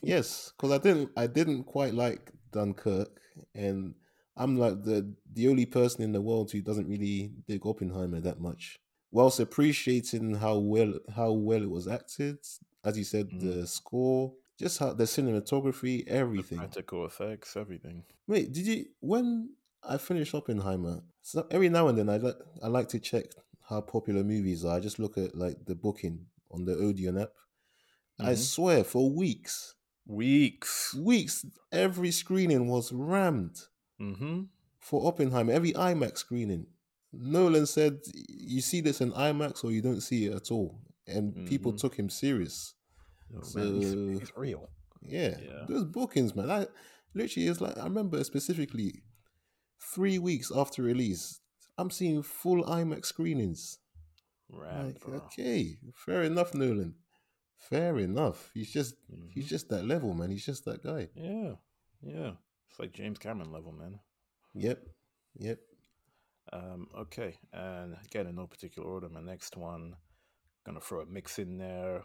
yes, 0.01 0.51
because 0.55 0.71
I 0.71 0.77
didn't 0.77 1.11
I 1.17 1.27
didn't 1.27 1.63
quite 1.65 1.93
like 1.93 2.31
Dunkirk, 2.51 3.09
and 3.53 3.95
I'm 4.35 4.57
like 4.57 4.83
the 4.83 5.13
the 5.33 5.47
only 5.47 5.65
person 5.65 6.03
in 6.03 6.11
the 6.11 6.21
world 6.21 6.51
who 6.51 6.61
doesn't 6.61 6.87
really 6.87 7.33
dig 7.47 7.65
Oppenheimer 7.65 8.21
that 8.21 8.39
much. 8.39 8.79
Whilst 9.11 9.39
appreciating 9.39 10.35
how 10.35 10.57
well 10.59 10.93
how 11.15 11.31
well 11.33 11.61
it 11.63 11.69
was 11.69 11.87
acted, 11.87 12.37
as 12.83 12.97
you 12.97 13.03
said, 13.03 13.29
Mhm. 13.29 13.39
the 13.39 13.67
score, 13.67 14.33
just 14.61 14.79
how 14.79 14.93
the 14.93 15.03
cinematography, 15.05 16.05
The 16.05 16.11
everything. 16.11 16.57
practical 16.59 17.05
effects, 17.05 17.57
everything. 17.57 18.03
Wait, 18.27 18.51
did 18.53 18.65
you 18.67 18.85
when 18.99 19.55
I 19.83 19.97
finished 19.97 20.33
Oppenheimer? 20.35 21.03
So 21.21 21.47
every 21.51 21.69
now 21.69 21.87
and 21.89 21.97
then 21.97 22.09
I 22.09 22.17
like 22.17 22.35
I 22.63 22.67
like 22.67 22.87
to 22.89 22.99
check 22.99 23.25
how 23.69 23.81
popular 23.81 24.23
movies 24.23 24.63
are. 24.65 24.77
I 24.77 24.79
just 24.79 24.99
look 24.99 25.17
at 25.17 25.35
like 25.35 25.57
the 25.65 25.75
booking 25.75 26.25
on 26.51 26.65
the 26.65 26.75
Odeon 26.75 27.17
app. 27.17 27.33
I 28.19 28.33
Mhm. 28.33 28.37
swear, 28.37 28.83
for 28.83 29.09
weeks, 29.09 29.73
Weeks. 30.05 30.93
weeks, 30.95 31.45
every 31.71 32.11
screening 32.11 32.67
was 32.67 32.91
rammed 32.91 33.57
Mm-hmm. 33.99 34.43
for 34.79 35.07
Oppenheimer. 35.07 35.53
Every 35.53 35.73
IMAX 35.73 36.17
screening, 36.19 36.67
Nolan 37.13 37.65
said, 37.65 38.01
"You 38.29 38.61
see 38.61 38.81
this 38.81 38.99
in 39.01 39.11
IMAX, 39.13 39.63
or 39.63 39.71
you 39.71 39.81
don't 39.81 40.01
see 40.01 40.25
it 40.27 40.33
at 40.33 40.51
all," 40.51 40.81
and 41.07 41.45
people 41.47 41.71
Mhm. 41.73 41.79
took 41.79 41.95
him 41.95 42.09
serious. 42.09 42.75
Oh, 43.35 43.41
So 43.43 43.59
man, 43.59 43.81
he's, 44.11 44.19
he's 44.19 44.31
real. 44.35 44.69
yeah, 45.01 45.37
Yeah. 45.39 45.65
those 45.67 45.85
bookings, 45.85 46.35
man. 46.35 46.49
I 46.51 46.67
literally 47.13 47.47
is 47.47 47.61
like 47.61 47.77
I 47.77 47.83
remember 47.83 48.23
specifically 48.23 49.03
three 49.93 50.19
weeks 50.19 50.51
after 50.55 50.83
release, 50.83 51.39
I'm 51.77 51.89
seeing 51.89 52.21
full 52.23 52.63
IMAX 52.63 53.05
screenings. 53.07 53.79
Right. 54.49 54.87
Like, 54.87 54.99
bro. 54.99 55.15
okay, 55.19 55.77
fair 55.95 56.23
enough, 56.23 56.53
Nolan. 56.53 56.95
Fair 57.57 57.97
enough. 57.99 58.51
He's 58.53 58.71
just 58.73 58.95
he's 59.33 59.45
Mhm. 59.45 59.49
just 59.49 59.69
that 59.69 59.85
level, 59.85 60.13
man. 60.13 60.29
He's 60.31 60.45
just 60.45 60.65
that 60.65 60.83
guy. 60.83 61.09
Yeah, 61.15 61.53
yeah. 62.01 62.31
It's 62.69 62.79
like 62.79 62.91
James 62.93 63.17
Cameron 63.19 63.51
level, 63.51 63.71
man. 63.71 63.99
Yep. 64.55 64.85
Yep. 65.39 65.59
Um, 66.53 66.87
okay, 66.97 67.37
and 67.53 67.95
again 68.05 68.27
in 68.27 68.35
no 68.35 68.47
particular 68.47 68.89
order, 68.89 69.07
my 69.09 69.21
next 69.21 69.55
one, 69.55 69.95
gonna 70.65 70.81
throw 70.81 71.01
a 71.01 71.05
mix 71.05 71.39
in 71.39 71.57
there. 71.57 72.03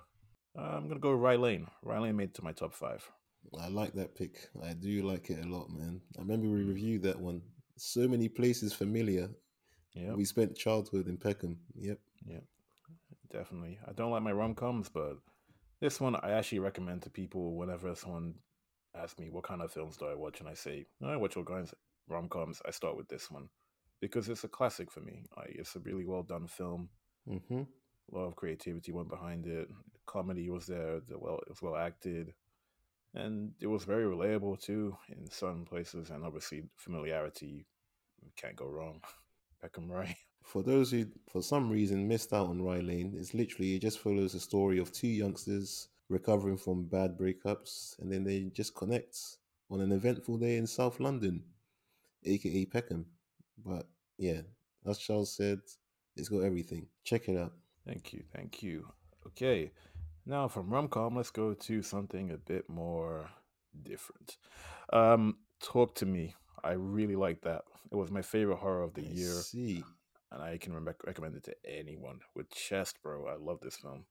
I'm 0.59 0.89
gonna 0.89 1.01
go 1.01 1.13
Rye 1.13 1.37
Lane. 1.37 1.69
Rye 1.83 1.99
Lane 1.99 2.17
made 2.17 2.31
it 2.31 2.35
to 2.35 2.45
my 2.45 2.53
top 2.53 2.75
five. 2.75 3.09
I 3.61 3.69
like 3.69 3.93
that 3.95 4.15
pick. 4.17 4.49
I 4.63 4.73
do 4.73 5.03
like 5.03 5.31
it 5.31 5.45
a 5.45 5.49
lot, 5.49 5.71
man. 5.71 6.01
I 6.19 6.23
remember 6.23 6.49
we 6.49 6.65
reviewed 6.65 7.03
that 7.03 7.21
one. 7.21 7.43
So 7.77 8.09
many 8.09 8.29
places 8.29 8.73
familiar. 8.73 9.29
Yeah, 9.95 10.13
We 10.13 10.25
spent 10.25 10.57
childhood 10.57 11.09
in 11.09 11.17
Peckham. 11.17 11.59
Yep. 11.75 11.99
definitely. 13.33 13.79
I 13.87 13.93
don't 13.93 14.11
like 14.11 14.23
my 14.23 14.33
rom 14.33 14.55
coms, 14.55 14.89
but 14.89 15.17
this 15.81 16.01
one 16.01 16.17
I 16.17 16.33
actually 16.33 16.59
recommend 16.61 17.03
to 17.03 17.11
people 17.11 17.55
whenever 17.57 17.95
someone 17.95 18.35
asks 18.95 19.19
me 19.19 19.31
what 19.31 19.45
kind 19.45 19.63
of 19.63 19.73
films 19.73 19.97
do 19.97 20.07
I 20.07 20.15
watch, 20.15 20.41
and 20.41 20.49
I 20.49 20.55
say 20.55 20.87
"Oh, 21.03 21.09
I 21.09 21.17
watch 21.17 21.37
all 21.37 21.45
kinds 21.45 21.73
of 21.73 21.79
rom 22.09 22.29
coms. 22.29 22.61
I 22.67 22.71
start 22.71 22.97
with 22.97 23.09
this 23.09 23.31
one 23.31 23.49
because 24.01 24.29
it's 24.29 24.45
a 24.45 24.49
classic 24.49 24.91
for 24.91 25.01
me. 25.01 25.25
Like 25.37 25.51
it's 25.55 25.77
a 25.77 25.81
really 25.81 26.05
well 26.07 26.23
done 26.23 26.47
film. 26.47 26.89
Mm-hmm. 27.29 27.63
A 28.13 28.15
lot 28.17 28.27
of 28.27 28.37
creativity 28.37 28.93
went 28.93 29.09
behind 29.11 29.47
it. 29.47 29.69
Comedy 30.07 30.49
was 30.51 30.67
there. 30.67 31.01
The 31.09 31.19
well, 31.19 31.39
it 31.39 31.49
was 31.49 31.63
well 31.63 31.77
acted, 31.77 32.33
and 33.15 33.53
it 33.61 33.67
was 33.67 33.85
very 33.85 34.05
relatable 34.05 34.61
too 34.61 34.97
in 35.09 35.31
some 35.31 35.65
places. 35.65 36.11
And 36.11 36.25
obviously, 36.25 36.65
familiarity 36.77 37.67
can't 38.37 38.57
go 38.57 38.67
wrong. 38.67 39.03
Peckham 39.61 39.91
Rye. 39.91 40.17
For 40.43 40.63
those 40.63 40.93
who, 40.93 41.07
for 41.29 41.43
some 41.43 41.71
reason, 41.71 42.07
missed 42.07 42.33
out 42.33 42.49
on 42.49 42.63
Rye 42.63 42.81
Lane, 42.81 43.15
it's 43.19 43.35
literally 43.35 43.75
it 43.75 43.83
just 43.83 43.99
follows 43.99 44.33
the 44.33 44.41
story 44.41 44.79
of 44.79 44.93
two 44.93 45.09
youngsters 45.09 45.89
recovering 46.09 46.57
from 46.57 46.85
bad 46.85 47.19
breakups, 47.19 47.99
and 47.99 48.13
then 48.13 48.25
they 48.25 48.51
just 48.55 48.75
connect 48.75 49.19
on 49.71 49.81
an 49.81 49.93
eventful 49.93 50.39
day 50.39 50.57
in 50.57 50.67
South 50.67 51.01
London, 51.01 51.43
aka 52.25 52.65
Peckham. 52.67 53.07
But 53.65 53.89
yeah, 54.19 54.43
as 54.87 54.99
Charles 54.99 55.35
said, 55.37 55.61
it's 56.15 56.29
got 56.29 56.45
everything. 56.45 56.87
Check 57.05 57.29
it 57.29 57.37
out. 57.37 57.53
Thank 57.87 58.13
you, 58.13 58.23
thank 58.35 58.63
you. 58.63 58.87
Okay, 59.27 59.73
now 60.27 60.49
from 60.49 60.71
rom 60.71 60.89
com, 60.89 61.17
let's 61.17 61.31
go 61.31 61.55
to 61.55 61.83
something 61.83 62.31
a 62.31 62.37
bit 62.37 62.69
more 62.69 63.31
different. 63.83 64.37
Um, 64.93 65.39
Talk 65.63 65.95
to 65.97 66.07
Me. 66.07 66.35
I 66.63 66.73
really 66.73 67.17
like 67.17 67.43
that. 67.43 67.63
It 67.91 67.95
was 67.97 68.11
my 68.11 68.23
favorite 68.23 68.59
horror 68.59 68.83
of 68.83 68.95
the 68.95 69.03
I 69.03 69.11
year, 69.11 69.33
see. 69.33 69.85
and 70.33 70.43
I 70.43 70.59
can 70.59 70.73
re- 70.73 70.93
recommend 71.07 71.37
it 71.37 71.45
to 71.45 71.55
anyone 71.65 72.21
with 72.35 72.51
chest, 72.51 72.99
bro. 73.03 73.27
I 73.27 73.37
love 73.37 73.61
this 73.63 73.77
film. 73.77 74.05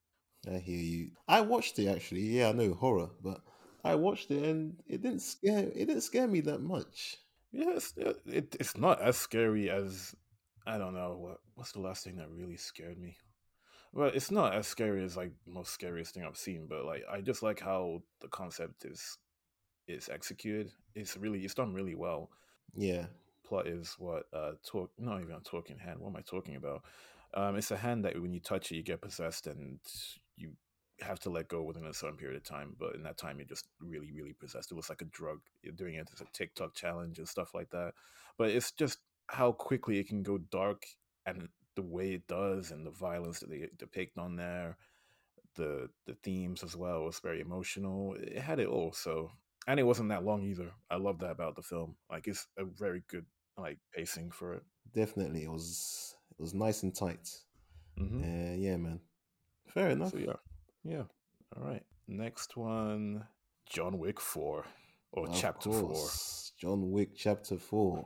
I 0.49 0.57
hear 0.59 0.77
you. 0.79 1.11
I 1.27 1.41
watched 1.41 1.79
it 1.79 1.87
actually. 1.87 2.21
Yeah, 2.21 2.49
I 2.49 2.51
know 2.53 2.73
horror, 2.73 3.09
but 3.21 3.41
I 3.83 3.95
watched 3.95 4.31
it 4.31 4.43
and 4.43 4.77
it 4.87 5.01
didn't 5.01 5.21
scare. 5.21 5.59
It 5.59 5.85
didn't 5.87 6.01
scare 6.01 6.27
me 6.27 6.41
that 6.41 6.61
much. 6.61 7.17
Yes, 7.51 7.93
it, 7.97 8.17
it, 8.25 8.55
it's 8.59 8.77
not 8.77 9.01
as 9.01 9.17
scary 9.17 9.69
as 9.69 10.15
I 10.65 10.77
don't 10.77 10.93
know 10.93 11.17
what 11.19 11.37
what's 11.55 11.71
the 11.71 11.81
last 11.81 12.03
thing 12.03 12.17
that 12.17 12.29
really 12.29 12.57
scared 12.57 12.97
me. 12.97 13.17
Well, 13.95 14.11
it's 14.13 14.29
not 14.29 14.53
as 14.53 14.67
scary 14.67 15.03
as 15.05 15.15
like 15.15 15.31
the 15.45 15.53
most 15.53 15.71
scariest 15.71 16.13
thing 16.13 16.25
I've 16.25 16.37
seen, 16.37 16.67
but 16.67 16.83
like 16.83 17.03
I 17.09 17.21
just 17.21 17.41
like 17.41 17.61
how 17.61 18.03
the 18.21 18.27
concept 18.27 18.83
is 18.83 19.17
is 19.87 20.09
executed. 20.09 20.71
It's 20.95 21.15
really 21.15 21.39
it's 21.45 21.53
done 21.53 21.73
really 21.73 21.95
well. 21.95 22.29
Yeah. 22.75 23.05
Plot 23.47 23.67
is 23.67 23.95
what 23.97 24.23
uh 24.33 24.51
talk 24.69 24.91
not 24.99 25.21
even 25.21 25.35
a 25.35 25.39
talking 25.39 25.79
hand. 25.79 25.99
What 25.99 26.09
am 26.09 26.17
I 26.17 26.21
talking 26.21 26.57
about? 26.57 26.83
Um, 27.33 27.55
it's 27.55 27.71
a 27.71 27.77
hand 27.77 28.03
that 28.03 28.21
when 28.21 28.33
you 28.33 28.41
touch 28.41 28.71
it, 28.71 28.75
you 28.75 28.83
get 28.83 29.01
possessed, 29.01 29.47
and 29.47 29.79
you 30.35 30.51
have 31.01 31.19
to 31.19 31.29
let 31.29 31.47
go 31.47 31.63
within 31.63 31.85
a 31.85 31.93
certain 31.93 32.17
period 32.17 32.37
of 32.37 32.43
time. 32.43 32.75
But 32.77 32.95
in 32.95 33.03
that 33.03 33.17
time, 33.17 33.37
you're 33.37 33.47
just 33.47 33.67
really, 33.79 34.11
really 34.11 34.33
possessed. 34.33 34.71
It 34.71 34.75
looks 34.75 34.89
like 34.89 35.01
a 35.01 35.05
drug. 35.05 35.39
You're 35.61 35.73
doing 35.73 35.95
it 35.95 36.09
as 36.13 36.21
a 36.21 36.25
TikTok 36.33 36.75
challenge 36.75 37.17
and 37.19 37.27
stuff 37.27 37.53
like 37.53 37.69
that. 37.71 37.93
But 38.37 38.51
it's 38.51 38.71
just 38.71 38.99
how 39.27 39.51
quickly 39.51 39.99
it 39.99 40.07
can 40.07 40.23
go 40.23 40.37
dark 40.37 40.85
and 41.25 41.49
the 41.75 41.81
way 41.81 42.13
it 42.13 42.27
does, 42.27 42.71
and 42.71 42.85
the 42.85 42.91
violence 42.91 43.39
that 43.39 43.49
they 43.49 43.67
depict 43.77 44.17
on 44.17 44.35
there, 44.35 44.77
the 45.55 45.89
the 46.05 46.15
themes 46.23 46.63
as 46.63 46.75
well 46.75 47.03
was 47.03 47.19
very 47.19 47.41
emotional. 47.41 48.15
It 48.19 48.39
had 48.39 48.59
it 48.59 48.67
all. 48.67 48.93
So 48.93 49.31
and 49.67 49.79
it 49.79 49.83
wasn't 49.83 50.09
that 50.09 50.23
long 50.23 50.43
either. 50.43 50.71
I 50.89 50.97
love 50.97 51.19
that 51.19 51.31
about 51.31 51.55
the 51.55 51.61
film. 51.61 51.95
Like 52.09 52.27
it's 52.27 52.47
a 52.57 52.65
very 52.65 53.03
good 53.07 53.25
like 53.57 53.79
pacing 53.93 54.31
for 54.31 54.53
it. 54.53 54.63
Definitely, 54.93 55.43
it 55.43 55.51
was. 55.51 56.15
It 56.37 56.41
was 56.41 56.53
nice 56.53 56.83
and 56.83 56.93
tight. 56.93 57.29
Mm-hmm. 57.97 58.21
Uh, 58.21 58.55
yeah, 58.55 58.77
man. 58.77 58.99
Fair 59.67 59.89
enough. 59.91 60.11
So 60.11 60.17
yeah, 60.17 60.33
yeah. 60.83 61.03
All 61.55 61.63
right. 61.63 61.83
Next 62.07 62.55
one, 62.55 63.25
John 63.69 63.97
Wick 63.97 64.19
Four 64.19 64.65
or 65.11 65.27
Of 65.27 65.35
Chapter 65.35 65.71
Four. 65.71 66.07
John 66.59 66.91
Wick 66.91 67.15
Chapter 67.15 67.57
Four, 67.57 68.05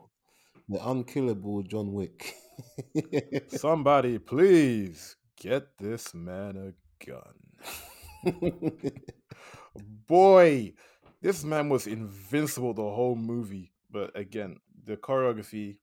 the 0.69 0.87
unkillable 0.87 1.63
John 1.63 1.93
Wick. 1.93 2.35
Somebody, 3.47 4.19
please 4.19 5.15
get 5.39 5.77
this 5.77 6.13
man 6.13 6.57
a 6.57 7.05
gun. 7.05 8.91
Boy, 10.07 10.73
this 11.21 11.43
man 11.43 11.69
was 11.69 11.87
invincible 11.87 12.73
the 12.73 12.81
whole 12.81 13.15
movie. 13.15 13.73
But 13.91 14.17
again, 14.17 14.57
the 14.85 14.97
choreography 14.97 15.77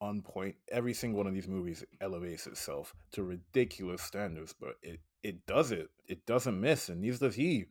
on 0.00 0.22
point. 0.22 0.56
Every 0.70 0.94
single 0.94 1.18
one 1.18 1.26
of 1.26 1.34
these 1.34 1.48
movies 1.48 1.84
elevates 2.00 2.46
itself 2.46 2.94
to 3.12 3.22
ridiculous 3.22 4.02
standards, 4.02 4.54
but 4.58 4.74
it 4.82 5.00
it 5.22 5.46
does 5.46 5.72
it. 5.72 5.88
It 6.06 6.24
doesn't 6.26 6.60
miss, 6.60 6.88
and 6.88 7.00
neither 7.00 7.26
does 7.26 7.34
he. 7.34 7.66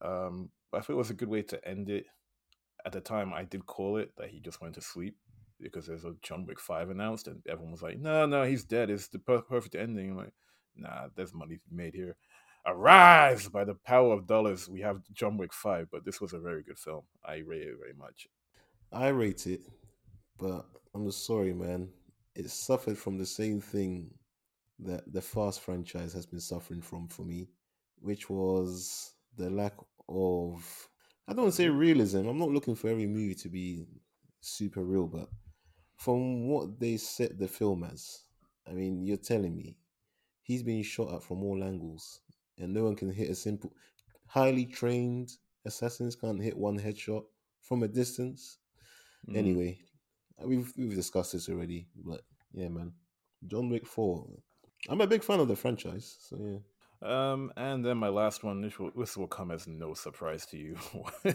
Um, 0.00 0.50
I 0.72 0.80
thought 0.80 0.94
it 0.94 0.96
was 0.96 1.10
a 1.10 1.14
good 1.14 1.28
way 1.28 1.42
to 1.42 1.68
end 1.68 1.90
it. 1.90 2.06
At 2.86 2.92
the 2.92 3.00
time, 3.00 3.34
I 3.34 3.44
did 3.44 3.66
call 3.66 3.98
it 3.98 4.12
that 4.16 4.30
he 4.30 4.40
just 4.40 4.60
went 4.62 4.74
to 4.76 4.80
sleep 4.80 5.16
because 5.62 5.86
there's 5.86 6.04
a 6.04 6.14
John 6.22 6.46
Wick 6.46 6.60
Five 6.60 6.90
announced, 6.90 7.28
and 7.28 7.42
everyone 7.48 7.72
was 7.72 7.82
like, 7.82 7.98
"No, 7.98 8.26
no, 8.26 8.44
he's 8.44 8.64
dead. 8.64 8.90
It's 8.90 9.08
the 9.08 9.18
per- 9.18 9.42
perfect 9.42 9.74
ending." 9.74 10.10
I'm 10.10 10.16
like, 10.16 10.32
nah, 10.76 11.08
there's 11.14 11.34
money 11.34 11.56
to 11.56 11.68
be 11.68 11.76
made 11.76 11.94
here. 11.94 12.16
Arise 12.66 13.48
by 13.48 13.64
the 13.64 13.74
power 13.74 14.12
of 14.12 14.26
dollars. 14.26 14.68
We 14.68 14.80
have 14.82 15.02
John 15.12 15.36
Wick 15.36 15.52
Five, 15.52 15.88
but 15.90 16.04
this 16.04 16.20
was 16.20 16.32
a 16.32 16.40
very 16.40 16.62
good 16.62 16.78
film. 16.78 17.02
I 17.24 17.36
rate 17.36 17.62
it 17.62 17.78
very 17.78 17.94
much. 17.94 18.28
I 18.92 19.08
rate 19.08 19.46
it, 19.46 19.62
but 20.38 20.66
I'm 20.94 21.06
just 21.06 21.24
sorry, 21.26 21.54
man. 21.54 21.88
It 22.34 22.50
suffered 22.50 22.98
from 22.98 23.18
the 23.18 23.26
same 23.26 23.60
thing 23.60 24.10
that 24.80 25.10
the 25.12 25.22
Fast 25.22 25.60
franchise 25.60 26.12
has 26.12 26.26
been 26.26 26.40
suffering 26.40 26.82
from 26.82 27.08
for 27.08 27.22
me, 27.22 27.48
which 28.00 28.28
was 28.28 29.12
the 29.36 29.50
lack 29.50 29.74
of. 30.08 30.88
I 31.28 31.32
don't 31.32 31.52
say 31.52 31.68
realism. 31.68 32.26
I'm 32.26 32.38
not 32.38 32.50
looking 32.50 32.74
for 32.74 32.88
every 32.88 33.06
movie 33.06 33.36
to 33.36 33.48
be 33.48 33.86
super 34.40 34.82
real, 34.82 35.06
but 35.06 35.28
from 36.00 36.48
what 36.48 36.80
they 36.80 36.96
set 36.96 37.38
the 37.38 37.46
film 37.46 37.84
as, 37.84 38.24
I 38.66 38.72
mean, 38.72 39.04
you're 39.04 39.18
telling 39.18 39.54
me 39.54 39.76
he's 40.42 40.62
being 40.62 40.82
shot 40.82 41.12
at 41.12 41.22
from 41.22 41.44
all 41.44 41.62
angles, 41.62 42.20
and 42.58 42.72
no 42.72 42.84
one 42.84 42.96
can 42.96 43.12
hit 43.12 43.28
a 43.28 43.34
simple, 43.34 43.70
highly 44.26 44.64
trained 44.64 45.32
assassins 45.66 46.16
can't 46.16 46.42
hit 46.42 46.56
one 46.56 46.78
headshot 46.78 47.22
from 47.60 47.82
a 47.82 47.88
distance. 47.88 48.56
Mm. 49.28 49.36
Anyway, 49.36 49.78
we've 50.42 50.72
we've 50.74 50.94
discussed 50.94 51.34
this 51.34 51.50
already, 51.50 51.86
but 51.94 52.22
yeah, 52.54 52.68
man, 52.68 52.92
John 53.46 53.68
Wick 53.68 53.86
Four. 53.86 54.26
I'm 54.88 55.02
a 55.02 55.06
big 55.06 55.22
fan 55.22 55.40
of 55.40 55.48
the 55.48 55.56
franchise, 55.56 56.16
so 56.20 56.38
yeah. 56.40 56.60
Um, 57.02 57.52
and 57.58 57.84
then 57.84 57.98
my 57.98 58.08
last 58.08 58.42
one, 58.42 58.62
this 58.62 58.78
will, 58.78 58.90
this 58.96 59.18
will 59.18 59.26
come 59.26 59.50
as 59.50 59.66
no 59.66 59.92
surprise 59.92 60.46
to 60.46 60.56
you. 60.56 60.76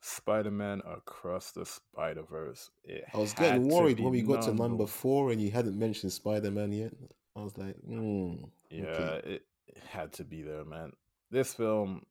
Spider 0.00 0.50
Man 0.50 0.82
Across 0.86 1.52
the 1.52 1.66
Spider 1.66 2.22
Verse. 2.22 2.70
I 3.12 3.18
was 3.18 3.32
getting 3.34 3.68
worried 3.68 4.00
when 4.00 4.12
we 4.12 4.22
got 4.22 4.42
to 4.42 4.54
number 4.54 4.86
four 4.86 5.30
and 5.30 5.40
you 5.40 5.50
hadn't 5.50 5.78
mentioned 5.78 6.12
Spider 6.12 6.50
Man 6.50 6.72
yet. 6.72 6.92
I 7.36 7.42
was 7.42 7.56
like, 7.56 7.76
mm, 7.88 8.48
Yeah, 8.70 8.84
okay. 8.84 9.28
it, 9.34 9.42
it 9.68 9.82
had 9.90 10.12
to 10.14 10.24
be 10.24 10.42
there, 10.42 10.64
man. 10.64 10.92
This 11.30 11.54
film 11.54 12.02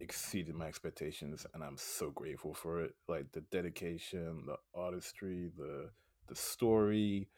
exceeded 0.00 0.54
my 0.54 0.66
expectations, 0.66 1.46
and 1.54 1.62
I'm 1.64 1.76
so 1.76 2.10
grateful 2.10 2.54
for 2.54 2.82
it. 2.82 2.94
Like 3.08 3.32
the 3.32 3.40
dedication, 3.42 4.44
the 4.46 4.56
artistry, 4.74 5.50
the 5.56 5.90
the 6.28 6.34
story, 6.34 7.28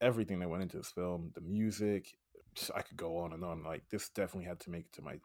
everything 0.00 0.40
that 0.40 0.48
went 0.48 0.62
into 0.62 0.76
this 0.78 0.90
film, 0.90 1.32
the 1.34 1.40
music. 1.40 2.16
I 2.74 2.80
could 2.82 2.96
go 2.96 3.18
on 3.18 3.32
and 3.32 3.44
on. 3.44 3.62
Like 3.64 3.82
this 3.90 4.08
definitely 4.08 4.48
had 4.48 4.60
to 4.60 4.70
make 4.70 4.86
it 4.86 4.92
to 4.94 5.02
my 5.02 5.18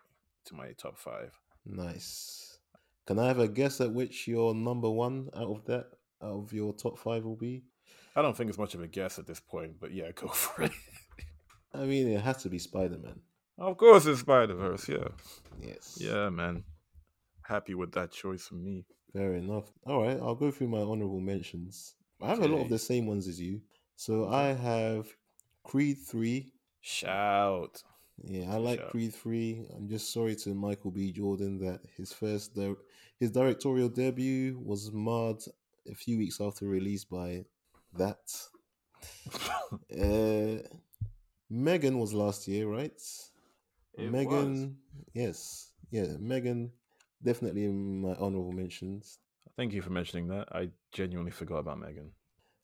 to 0.46 0.56
my 0.56 0.72
top 0.74 0.98
five. 0.98 1.38
nice. 1.66 2.51
Can 3.06 3.20
I 3.20 3.28
have 3.28 3.40
a 3.40 3.48
guess 3.48 3.82
at 3.82 3.92
which 3.92 4.28
your 4.28 4.54
number 4.54 4.90
one 4.90 5.30
out 5.36 5.50
of 5.50 5.66
that 5.66 5.88
out 6.22 6.44
of 6.44 6.54
your 6.54 6.74
top 6.74 7.00
five 7.00 7.26
will 7.26 7.36
be? 7.36 7.64
I 8.16 8.22
don't 8.22 8.36
think 8.36 8.50
it's 8.50 8.60
much 8.60 8.76
of 8.76 8.82
a 8.82 8.88
guess 8.88 9.18
at 9.18 9.28
this 9.28 9.40
point, 9.40 9.80
but 9.80 9.92
yeah, 9.94 10.12
go 10.16 10.28
for 10.28 10.64
it. 10.64 10.72
I 11.74 11.86
mean, 11.86 12.08
it 12.08 12.22
has 12.22 12.44
to 12.44 12.50
be 12.50 12.60
Spider 12.60 12.98
Man. 12.98 13.20
Of 13.58 13.78
course, 13.78 14.06
it's 14.06 14.22
Spider 14.22 14.56
Verse. 14.56 14.88
Yeah. 14.90 15.08
Yes. 15.60 15.98
Yeah, 16.00 16.30
man. 16.30 16.64
Happy 17.44 17.74
with 17.74 17.92
that 17.94 18.12
choice 18.12 18.48
from 18.48 18.64
me. 18.64 18.86
Fair 19.14 19.34
enough. 19.34 19.72
All 19.86 20.04
right, 20.04 20.18
I'll 20.22 20.36
go 20.36 20.52
through 20.52 20.70
my 20.70 20.80
honorable 20.80 21.20
mentions. 21.20 21.96
I 22.22 22.28
have 22.28 22.40
a 22.40 22.48
lot 22.48 22.62
of 22.62 22.70
the 22.70 22.80
same 22.80 23.08
ones 23.08 23.28
as 23.28 23.42
you. 23.42 23.62
So 23.96 24.30
I 24.30 24.54
have 24.54 25.08
Creed 25.64 25.98
3. 26.08 26.52
Shout. 26.82 27.84
Yeah, 28.24 28.54
I 28.54 28.58
like 28.58 28.80
Sure. 28.80 28.90
Creed 28.90 29.14
3. 29.14 29.66
I'm 29.76 29.88
just 29.90 30.12
sorry 30.14 30.36
to 30.38 30.54
Michael 30.54 30.92
B. 30.92 31.12
Jordan 31.12 31.58
that 31.60 31.82
his 31.98 32.14
first 32.14 32.54
di- 32.56 32.76
his 33.20 33.32
directorial 33.32 33.90
debut 33.90 34.60
was 34.64 34.92
marred 34.92 35.44
a 35.90 35.96
few 35.96 36.18
weeks 36.18 36.40
after 36.40 36.66
release 36.66 37.04
by 37.04 37.46
that. 37.98 38.20
Uh, 40.00 40.58
Megan 41.50 41.98
was 42.00 42.14
last 42.14 42.48
year, 42.48 42.68
right? 42.68 43.02
It 43.94 44.12
Megan, 44.12 44.78
yes, 45.14 45.72
yeah, 45.90 46.06
Megan, 46.20 46.72
definitely 47.24 47.66
in 47.66 48.02
my 48.02 48.14
honorable 48.16 48.52
mentions. 48.52 49.20
Thank 49.58 49.74
you 49.74 49.82
for 49.82 49.90
mentioning 49.90 50.28
that. 50.30 50.48
I 50.54 50.70
genuinely 50.92 51.32
forgot 51.32 51.58
about 51.60 51.80
Megan. 51.80 52.12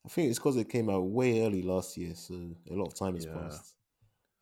I 0.05 0.09
think 0.09 0.29
it's 0.29 0.39
because 0.39 0.55
it 0.57 0.69
came 0.69 0.89
out 0.89 1.03
way 1.05 1.45
early 1.45 1.61
last 1.61 1.97
year, 1.97 2.13
so 2.15 2.33
a 2.69 2.73
lot 2.73 2.87
of 2.87 2.93
time 2.95 3.15
has 3.15 3.25
Yeah. 3.25 3.33
passed. 3.33 3.73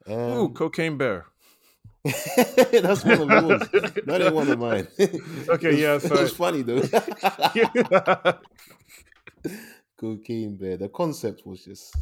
Ooh, 0.10 0.14
Um, 0.46 0.54
Cocaine 0.54 0.98
Bear. 0.98 1.26
that's 2.06 3.04
one 3.04 3.20
of 3.20 3.30
yours. 3.30 3.62
That 4.06 4.22
ain't 4.22 4.36
one 4.36 4.48
of 4.50 4.60
mine. 4.60 4.88
Okay, 5.50 5.76
yeah, 5.82 5.98
sorry. 6.00 6.22
was 6.24 6.34
funny 6.34 6.62
though. 6.62 6.82
Cocaine 9.98 10.58
Bear. 10.58 10.78
The 10.78 10.90
concept 10.90 11.46
was 11.46 11.64
just 11.64 11.96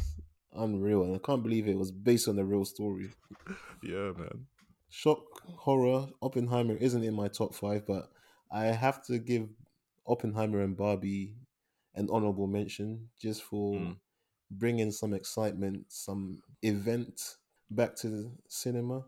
unreal, 0.54 1.02
and 1.02 1.14
I 1.14 1.18
can't 1.18 1.42
believe 1.42 1.68
it 1.68 1.78
was 1.78 1.90
based 1.92 2.28
on 2.28 2.38
a 2.38 2.44
real 2.44 2.64
story. 2.64 3.10
yeah, 3.82 4.12
man. 4.16 4.46
Shock 4.90 5.20
horror. 5.56 6.06
Oppenheimer 6.22 6.76
isn't 6.76 7.02
in 7.02 7.14
my 7.14 7.28
top 7.28 7.54
five, 7.54 7.86
but 7.86 8.10
I 8.50 8.66
have 8.66 9.04
to 9.06 9.18
give 9.18 9.48
Oppenheimer 10.06 10.60
and 10.60 10.76
Barbie 10.76 11.34
an 11.94 12.08
honorable 12.12 12.46
mention 12.46 13.08
just 13.20 13.42
for 13.42 13.74
Mm. 13.74 13.96
bringing 14.50 14.90
some 14.90 15.14
excitement, 15.14 15.86
some 15.88 16.42
event 16.62 17.36
back 17.70 17.96
to 17.96 18.08
the 18.08 18.30
cinema. 18.48 19.04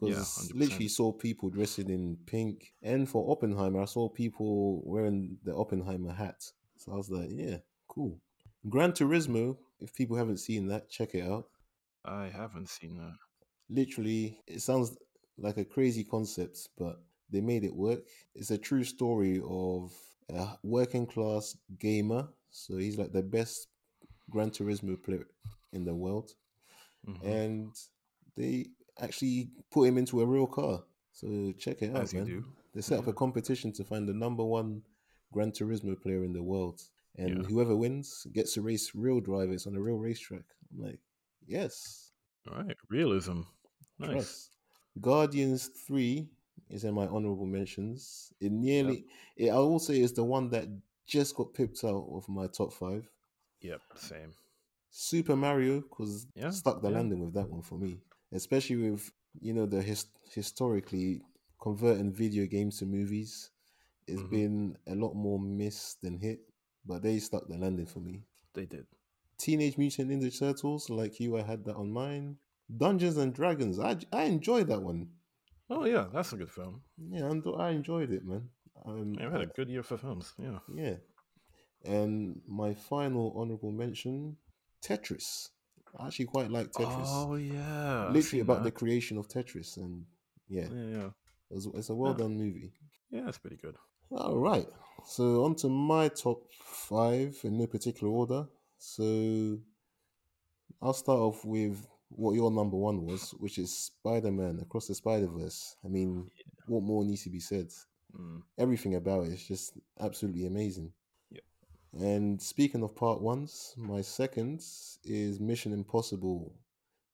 Because 0.00 0.50
100%. 0.52 0.54
literally 0.54 0.88
saw 0.88 1.12
people 1.12 1.50
dressing 1.50 1.90
in 1.90 2.16
pink, 2.26 2.72
and 2.82 3.08
for 3.08 3.30
Oppenheimer, 3.32 3.82
I 3.82 3.86
saw 3.86 4.08
people 4.08 4.82
wearing 4.84 5.38
the 5.44 5.54
Oppenheimer 5.54 6.12
hat. 6.12 6.44
So 6.76 6.92
I 6.92 6.96
was 6.96 7.10
like, 7.10 7.28
yeah, 7.32 7.56
cool. 7.88 8.20
Gran 8.68 8.92
Turismo. 8.92 9.56
If 9.80 9.94
people 9.94 10.16
haven't 10.16 10.38
seen 10.38 10.68
that, 10.68 10.88
check 10.90 11.14
it 11.14 11.24
out 11.28 11.46
I 12.04 12.28
haven't 12.28 12.68
seen 12.68 12.96
that. 12.98 13.14
literally 13.68 14.38
it 14.46 14.60
sounds 14.60 14.96
like 15.36 15.56
a 15.58 15.64
crazy 15.64 16.04
concept 16.04 16.68
but 16.78 17.00
they 17.30 17.40
made 17.40 17.64
it 17.64 17.74
work 17.74 18.00
it's 18.34 18.50
a 18.50 18.58
true 18.58 18.84
story 18.84 19.40
of 19.48 19.92
a 20.30 20.48
working 20.62 21.06
class 21.06 21.56
gamer 21.78 22.28
so 22.50 22.76
he's 22.76 22.98
like 22.98 23.12
the 23.12 23.22
best 23.22 23.68
gran 24.30 24.50
turismo 24.50 25.00
player 25.02 25.26
in 25.72 25.84
the 25.84 25.94
world 25.94 26.32
Mhm. 27.08 27.24
and 27.24 27.72
they 28.36 28.66
actually 29.00 29.50
put 29.70 29.88
him 29.88 29.96
into 29.98 30.20
a 30.20 30.26
real 30.26 30.46
car 30.46 30.84
so 31.12 31.52
check 31.58 31.82
it 31.82 31.90
out 31.96 32.02
As 32.02 32.14
man 32.14 32.44
they 32.74 32.82
set 32.82 32.98
up 32.98 33.06
a 33.06 33.12
competition 33.12 33.72
to 33.72 33.84
find 33.84 34.06
the 34.08 34.14
number 34.14 34.44
one 34.44 34.82
gran 35.32 35.50
turismo 35.52 35.94
player 36.00 36.22
in 36.24 36.32
the 36.32 36.42
world 36.42 36.80
and 37.16 37.30
Yeah. 37.42 37.48
whoever 37.48 37.74
wins 37.76 38.26
gets 38.32 38.54
to 38.54 38.62
race 38.62 38.94
real 38.94 39.20
drivers 39.20 39.66
on 39.66 39.74
a 39.76 39.80
real 39.80 39.98
racetrack 39.98 40.44
i'm 40.72 40.80
like 40.82 41.00
yes 41.46 42.04
All 42.50 42.62
right. 42.62 42.76
Realism. 42.88 43.42
Nice. 43.98 44.10
Trust. 44.12 44.56
Guardians 45.00 45.68
3 45.86 46.28
is 46.70 46.84
in 46.84 46.94
my 46.94 47.06
honorable 47.06 47.44
mentions. 47.46 48.32
It 48.40 48.52
nearly, 48.52 49.04
it, 49.36 49.50
I 49.50 49.58
will 49.58 49.78
say, 49.78 50.00
is 50.00 50.14
the 50.14 50.24
one 50.24 50.48
that 50.50 50.66
just 51.06 51.34
got 51.36 51.52
pipped 51.52 51.84
out 51.84 52.06
of 52.10 52.26
my 52.28 52.46
top 52.46 52.72
five. 52.72 53.06
Yep. 53.60 53.80
Same. 53.96 54.32
Super 54.90 55.36
Mario, 55.36 55.80
because 55.80 56.26
Yeah, 56.34 56.50
stuck 56.50 56.82
the 56.82 56.88
yeah. 56.90 56.96
landing 56.96 57.24
with 57.24 57.34
that 57.34 57.48
one 57.50 57.62
for 57.62 57.78
me, 57.78 58.00
especially 58.32 58.90
with 58.90 59.10
you 59.40 59.52
know 59.52 59.66
the 59.66 59.82
his, 59.82 60.06
historically 60.32 61.22
converting 61.60 62.12
video 62.12 62.46
games 62.46 62.78
to 62.78 62.86
movies. 62.86 63.50
It's 64.06 64.22
Mhm. 64.22 64.30
been 64.30 64.78
a 64.86 64.94
lot 64.94 65.14
more 65.14 65.38
miss 65.38 65.94
than 66.02 66.18
hit, 66.18 66.40
but 66.86 67.02
they 67.02 67.18
stuck 67.18 67.46
the 67.48 67.58
landing 67.58 67.86
for 67.86 68.00
me. 68.00 68.24
They 68.54 68.66
did. 68.66 68.86
Teenage 69.36 69.76
Mutant 69.78 70.10
Ninja 70.10 70.36
Turtles, 70.36 70.88
like 70.90 71.20
you, 71.20 71.36
I 71.36 71.42
had 71.42 71.64
that 71.64 71.76
on 71.76 71.92
mine. 71.92 72.38
Dungeons 72.74 73.16
and 73.18 73.32
Dragons, 73.34 73.78
I 73.78 73.96
I 74.12 74.24
enjoyed 74.24 74.66
that 74.68 74.82
one. 74.82 75.08
Oh 75.70 75.84
yeah, 75.84 76.08
that's 76.12 76.32
a 76.32 76.36
good 76.36 76.50
film. 76.50 76.82
Yeah, 76.96 77.30
and 77.30 77.44
I 77.58 77.70
enjoyed 77.70 78.10
it, 78.10 78.24
man. 78.24 78.48
Um, 78.84 79.14
Yeah, 79.14 79.26
we 79.26 79.32
had 79.32 79.42
a 79.42 79.46
good 79.46 79.68
year 79.68 79.82
for 79.82 79.98
films. 79.98 80.32
Yeah. 80.38 80.60
yeah. 80.74 80.96
And 81.84 82.40
my 82.46 82.74
final 82.74 83.32
honorable 83.36 83.70
mention, 83.72 84.36
Tetris. 84.82 85.50
I 85.98 86.06
actually 86.06 86.26
quite 86.26 86.50
like 86.50 86.70
Tetris. 86.72 87.06
Oh 87.06 87.34
yeah. 87.36 88.08
Literally 88.10 88.40
about 88.40 88.62
the 88.62 88.70
creation 88.70 89.18
of 89.18 89.28
Tetris, 89.28 89.76
and 89.76 90.04
yeah, 90.48 90.68
Yeah, 90.72 90.98
yeah. 90.98 91.10
it 91.50 91.64
it's 91.74 91.88
a 91.90 91.94
well 91.94 92.12
Yeah. 92.12 92.18
done 92.18 92.36
movie. 92.36 92.72
Yeah, 93.10 93.28
it's 93.28 93.38
pretty 93.38 93.56
good. 93.56 93.76
All 94.10 94.38
right, 94.38 94.66
so 95.06 95.44
on 95.44 95.54
to 95.56 95.68
my 95.68 96.08
top 96.08 96.42
five 96.62 97.38
in 97.44 97.58
no 97.58 97.66
particular 97.66 98.10
order. 98.12 98.48
So 98.78 99.58
I'll 100.80 100.92
start 100.94 101.18
off 101.18 101.44
with 101.44 101.86
what 102.10 102.32
your 102.34 102.50
number 102.50 102.76
one 102.76 103.04
was, 103.04 103.32
which 103.32 103.58
is 103.58 103.76
Spider 103.76 104.30
Man 104.30 104.60
Across 104.60 104.86
the 104.88 104.94
Spider 104.94 105.26
Verse. 105.26 105.76
I 105.84 105.88
mean, 105.88 106.30
what 106.66 106.82
more 106.82 107.04
needs 107.04 107.24
to 107.24 107.30
be 107.30 107.40
said? 107.40 107.68
Mm. 108.18 108.40
everything 108.56 108.94
about 108.94 109.26
it 109.26 109.32
is 109.34 109.46
just 109.46 109.74
absolutely 110.00 110.46
amazing. 110.46 110.90
And 112.00 112.40
speaking 112.40 112.84
of 112.84 112.94
part 112.94 113.20
ones, 113.20 113.74
my 113.76 114.02
second 114.02 114.64
is 115.04 115.40
Mission 115.40 115.72
Impossible 115.72 116.54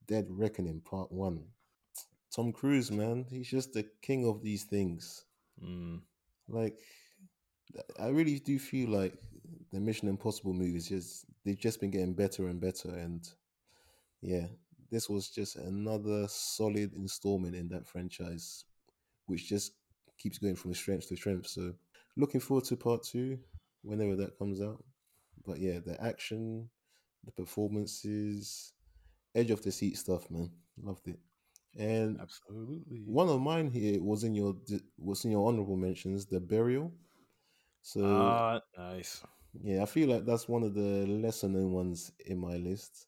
Dead 0.07 0.27
Reckoning 0.29 0.83
Part 0.83 1.11
One. 1.11 1.45
Tom 2.35 2.53
Cruise, 2.53 2.91
man, 2.91 3.25
he's 3.31 3.49
just 3.49 3.73
the 3.73 3.87
king 4.03 4.27
of 4.27 4.43
these 4.43 4.65
things. 4.65 5.25
Mm. 5.65 6.03
Like, 6.49 6.77
I 7.99 8.09
really 8.09 8.39
do 8.41 8.59
feel 8.59 8.91
like 8.91 9.15
the 9.73 9.81
Mission 9.81 10.09
Impossible 10.09 10.53
movies 10.53 10.89
just 10.91 11.25
they've 11.47 11.59
just 11.59 11.81
been 11.81 11.91
getting 11.91 12.13
better 12.13 12.49
and 12.49 12.61
better. 12.61 12.91
And 12.91 13.27
yeah, 14.21 14.49
this 14.91 15.09
was 15.09 15.31
just 15.31 15.57
another 15.57 16.27
solid 16.29 16.93
installment 16.93 17.55
in 17.55 17.69
that 17.69 17.87
franchise, 17.87 18.65
which 19.29 19.49
just 19.49 19.73
keeps 20.19 20.37
going 20.37 20.57
from 20.57 20.75
strength 20.75 21.09
to 21.09 21.17
strength. 21.17 21.47
So 21.47 21.73
looking 22.19 22.41
forward 22.41 22.65
to 22.67 22.77
part 22.77 23.03
two 23.03 23.39
whenever 23.85 24.17
that 24.17 24.39
comes 24.39 24.61
out. 24.63 24.85
But 25.47 25.59
yeah, 25.61 25.81
the 25.85 26.03
action, 26.03 26.71
the 27.25 27.33
performances, 27.33 28.73
edge 29.35 29.51
of 29.51 29.63
the 29.63 29.73
seat 29.73 29.99
stuff, 29.99 30.31
man, 30.31 30.51
loved 30.83 31.09
it. 31.09 31.19
And 31.79 32.21
Absolutely. 32.21 33.03
one 33.05 33.29
of 33.29 33.41
mine 33.41 33.71
here 33.71 34.03
was 34.03 34.25
in 34.25 34.35
your 34.35 34.57
was 34.99 35.25
in 35.25 35.33
your 35.33 35.49
honorable 35.49 35.77
mentions, 35.77 36.27
the 36.27 36.41
burial. 36.41 36.93
So 37.83 38.43
Ah, 38.45 38.61
nice. 38.77 39.25
yeah, 39.63 39.83
I 39.83 39.87
feel 39.87 40.09
like 40.09 40.25
that's 40.27 40.49
one 40.49 40.63
of 40.63 40.75
the 40.75 41.07
lesser 41.07 41.49
known 41.49 41.73
ones 41.73 42.13
in 42.27 42.39
my 42.39 42.57
list, 42.57 43.07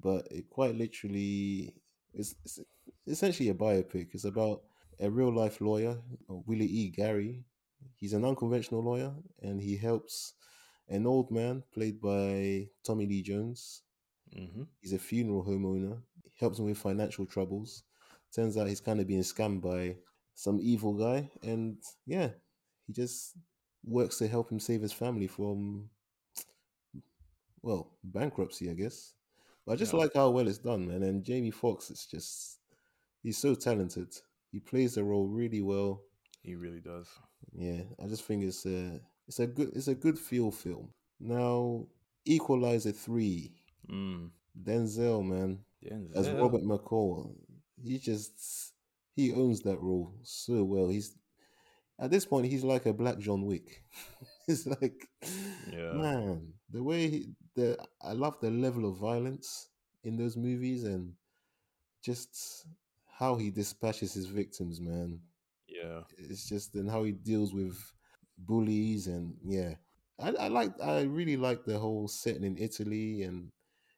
but 0.00 0.26
it 0.30 0.50
quite 0.50 0.76
literally 0.76 1.74
is 2.14 2.36
it's 2.44 2.60
essentially 3.06 3.50
a 3.50 3.54
biopic. 3.54 4.08
It's 4.14 4.24
about 4.24 4.62
a 5.00 5.10
real 5.10 5.34
life 5.34 5.60
lawyer, 5.60 5.98
Willie 6.28 6.66
E. 6.66 6.90
Gary. 6.90 7.44
He's 7.96 8.12
an 8.12 8.24
unconventional 8.24 8.82
lawyer, 8.82 9.12
and 9.42 9.60
he 9.60 9.76
helps 9.76 10.34
an 10.88 11.06
old 11.06 11.30
man 11.30 11.62
played 11.72 12.00
by 12.00 12.68
Tommy 12.84 13.06
Lee 13.06 13.22
Jones. 13.22 13.82
Mm-hmm. 14.36 14.62
He's 14.80 14.92
a 14.92 14.98
funeral 14.98 15.44
homeowner. 15.44 16.00
He 16.22 16.30
helps 16.38 16.58
him 16.58 16.66
with 16.66 16.78
financial 16.78 17.26
troubles. 17.26 17.82
Turns 18.34 18.56
out 18.56 18.68
he's 18.68 18.80
kind 18.80 19.00
of 19.00 19.06
being 19.06 19.22
scammed 19.22 19.62
by 19.62 19.96
some 20.34 20.58
evil 20.60 20.94
guy, 20.94 21.30
and 21.42 21.78
yeah, 22.06 22.30
he 22.86 22.92
just 22.92 23.36
works 23.84 24.18
to 24.18 24.28
help 24.28 24.50
him 24.50 24.60
save 24.60 24.82
his 24.82 24.92
family 24.92 25.26
from 25.26 25.88
well 27.62 27.92
bankruptcy, 28.04 28.70
I 28.70 28.74
guess. 28.74 29.14
But 29.64 29.72
I 29.72 29.76
just 29.76 29.92
Yeah. 29.92 30.00
like 30.00 30.14
how 30.14 30.30
well 30.30 30.48
it's 30.48 30.58
done, 30.58 30.86
man. 30.88 31.02
And 31.02 31.24
Jamie 31.24 31.50
Foxx 31.50 31.90
is 31.90 32.06
just 32.06 32.60
he's 33.22 33.38
so 33.38 33.54
talented. 33.54 34.14
He 34.50 34.60
plays 34.60 34.94
the 34.94 35.04
role 35.04 35.26
really 35.28 35.60
well. 35.60 36.02
He 36.48 36.54
really 36.56 36.80
does. 36.80 37.08
Yeah, 37.52 37.82
I 38.02 38.06
just 38.08 38.24
think 38.24 38.44
it's 38.44 38.64
a 38.66 39.00
it's 39.26 39.38
a 39.40 39.46
good 39.46 39.70
it's 39.76 39.88
a 39.88 39.94
good 39.94 40.18
feel 40.18 40.50
film. 40.50 40.90
Now, 41.20 41.86
Equalizer 42.24 42.92
three, 42.92 43.52
Mm. 43.88 44.30
Denzel, 44.62 45.24
man, 45.24 45.60
as 46.14 46.30
Robert 46.30 46.62
McCall, 46.62 47.34
he 47.82 47.98
just 47.98 48.72
he 49.14 49.32
owns 49.32 49.60
that 49.62 49.80
role 49.80 50.14
so 50.22 50.64
well. 50.64 50.88
He's 50.88 51.16
at 51.98 52.10
this 52.10 52.24
point 52.26 52.46
he's 52.46 52.64
like 52.64 52.86
a 52.86 52.92
black 52.92 53.18
John 53.18 53.46
Wick. 53.46 53.84
it's 54.48 54.66
like 54.66 55.08
Yeah. 55.72 55.92
man, 55.92 56.54
the 56.70 56.82
way 56.82 57.08
he, 57.10 57.28
the 57.54 57.78
I 58.02 58.12
love 58.12 58.38
the 58.40 58.50
level 58.50 58.88
of 58.88 58.96
violence 58.98 59.68
in 60.04 60.16
those 60.16 60.36
movies 60.36 60.84
and 60.84 61.12
just 62.02 62.66
how 63.18 63.36
he 63.36 63.50
dispatches 63.50 64.14
his 64.14 64.26
victims, 64.26 64.80
man. 64.80 65.20
Yeah. 65.82 66.00
It's 66.18 66.48
just 66.48 66.74
and 66.74 66.90
how 66.90 67.04
he 67.04 67.12
deals 67.12 67.54
with 67.54 67.76
bullies 68.38 69.06
and 69.06 69.34
yeah. 69.44 69.74
I, 70.20 70.30
I 70.30 70.48
like 70.48 70.72
I 70.82 71.02
really 71.02 71.36
like 71.36 71.64
the 71.64 71.78
whole 71.78 72.08
setting 72.08 72.44
in 72.44 72.58
Italy 72.58 73.22
and 73.22 73.50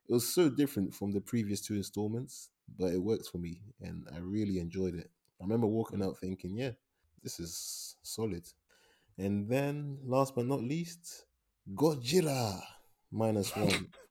it 0.08 0.12
was 0.12 0.28
so 0.28 0.48
different 0.50 0.94
from 0.94 1.12
the 1.12 1.20
previous 1.20 1.60
two 1.60 1.74
installments, 1.74 2.50
but 2.78 2.92
it 2.92 3.02
worked 3.02 3.28
for 3.28 3.38
me 3.38 3.62
and 3.80 4.06
I 4.14 4.18
really 4.18 4.58
enjoyed 4.58 4.94
it. 4.94 5.10
I 5.40 5.44
remember 5.44 5.66
walking 5.66 6.02
out 6.02 6.18
thinking, 6.18 6.56
yeah, 6.56 6.72
this 7.22 7.40
is 7.40 7.96
solid. 8.02 8.44
And 9.18 9.48
then 9.48 9.98
last 10.04 10.34
but 10.34 10.46
not 10.46 10.62
least, 10.62 11.24
Godzilla 11.74 12.60
minus 13.10 13.54
one. 13.56 13.88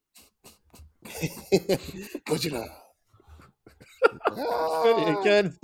Godzilla. 2.28 2.66
Ah! 4.28 5.20
again. 5.22 5.58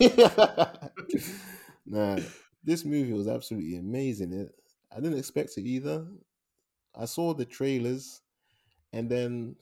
nah, 1.86 2.18
this 2.62 2.84
movie 2.84 3.12
was 3.12 3.28
absolutely 3.28 3.76
amazing. 3.76 4.32
It, 4.32 4.54
I 4.94 5.00
didn't 5.00 5.18
expect 5.18 5.56
it 5.56 5.66
either. 5.66 6.06
I 6.94 7.04
saw 7.04 7.34
the 7.34 7.44
trailers, 7.44 8.20
and 8.92 9.08
then 9.08 9.56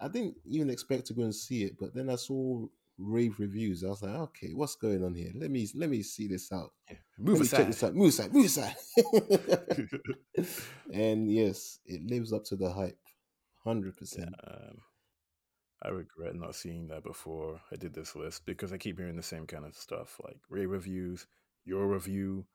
I 0.00 0.08
didn't 0.08 0.36
even 0.46 0.70
expect 0.70 1.06
to 1.06 1.14
go 1.14 1.22
and 1.22 1.34
see 1.34 1.64
it. 1.64 1.76
But 1.78 1.94
then 1.94 2.10
I 2.10 2.16
saw 2.16 2.66
rave 2.98 3.38
reviews. 3.38 3.84
I 3.84 3.88
was 3.88 4.02
like, 4.02 4.14
okay, 4.14 4.52
what's 4.54 4.76
going 4.76 5.04
on 5.04 5.14
here? 5.14 5.32
Let 5.34 5.50
me 5.50 5.68
let 5.74 5.90
me 5.90 6.02
see 6.02 6.28
this 6.28 6.50
out. 6.52 6.72
Move 7.18 7.38
Let 7.38 7.42
me 7.42 7.48
check 7.48 7.68
aside. 7.68 7.68
this 7.68 7.84
out. 7.84 7.94
Move 7.94 8.08
aside. 8.08 8.34
Move 8.34 8.46
aside. 8.46 8.76
and 10.92 11.30
yes, 11.30 11.78
it 11.86 12.02
lives 12.04 12.32
up 12.32 12.44
to 12.46 12.56
the 12.56 12.72
hype, 12.72 12.98
hundred 13.64 13.96
percent. 13.96 14.34
Um, 14.46 14.78
I 15.84 15.88
regret 15.90 16.34
not 16.34 16.54
seeing 16.54 16.88
that 16.88 17.02
before 17.04 17.60
I 17.70 17.76
did 17.76 17.92
this 17.94 18.16
list 18.16 18.46
because 18.46 18.72
I 18.72 18.78
keep 18.78 18.98
hearing 18.98 19.16
the 19.16 19.22
same 19.22 19.46
kind 19.46 19.64
of 19.64 19.74
stuff 19.76 20.18
like 20.24 20.38
Ray 20.48 20.66
reviews, 20.66 21.26
your 21.64 21.86
review, 21.86 22.46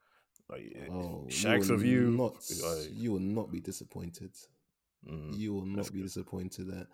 like 0.49 0.63
eh, 0.75 0.87
Oh, 0.89 1.25
Shaq's 1.29 1.67
you 1.69 1.73
will 1.75 1.77
review. 1.77 2.11
not. 2.11 2.33
like, 2.63 2.87
You 2.91 3.11
will 3.11 3.19
not 3.19 3.51
be 3.51 3.59
disappointed. 3.59 4.31
mm, 5.07 5.37
You 5.37 5.53
will 5.53 5.65
not 5.65 5.91
be 5.91 5.99
good. 5.99 6.05
disappointed. 6.05 6.67
That 6.67 6.87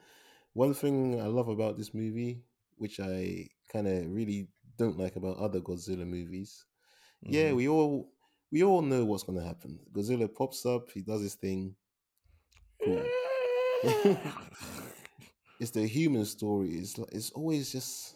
one 0.54 0.74
thing 0.74 1.22
I 1.22 1.26
love 1.28 1.48
about 1.48 1.78
this 1.78 1.94
movie, 1.94 2.44
which 2.78 3.00
I 3.00 3.48
kind 3.72 3.88
of 3.88 4.12
really 4.12 4.50
don't 4.78 4.98
like 4.98 5.16
about 5.16 5.38
other 5.38 5.62
Godzilla 5.62 6.06
movies. 6.06 6.66
Yeah, 7.22 7.52
Mhm. 7.52 7.56
we 7.56 7.68
all 7.70 8.12
we 8.52 8.64
all 8.64 8.82
know 8.82 9.06
what's 9.06 9.24
gonna 9.24 9.44
happen. 9.44 9.80
Godzilla 9.94 10.28
pops 10.34 10.66
up, 10.66 10.92
he 10.92 11.02
does 11.02 11.22
his 11.22 11.36
thing. 11.36 11.76
Cool. 12.84 13.04
it's 15.60 15.72
the 15.72 15.88
human 15.88 16.26
story. 16.26 16.72
It's 16.76 16.98
like, 16.98 17.12
it's 17.12 17.32
always 17.32 17.72
just 17.72 18.16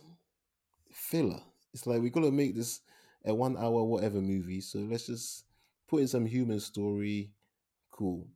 filler. 0.91 1.41
It's 1.73 1.85
like 1.87 2.01
we 2.01 2.09
gotta 2.09 2.31
make 2.31 2.55
this 2.55 2.81
a 3.25 3.33
one 3.33 3.57
hour 3.57 3.83
whatever 3.83 4.21
movie. 4.21 4.61
So 4.61 4.79
let's 4.79 5.07
just 5.07 5.45
put 5.87 6.01
in 6.01 6.07
some 6.07 6.25
human 6.25 6.59
story. 6.59 7.31
Cool. 7.91 8.27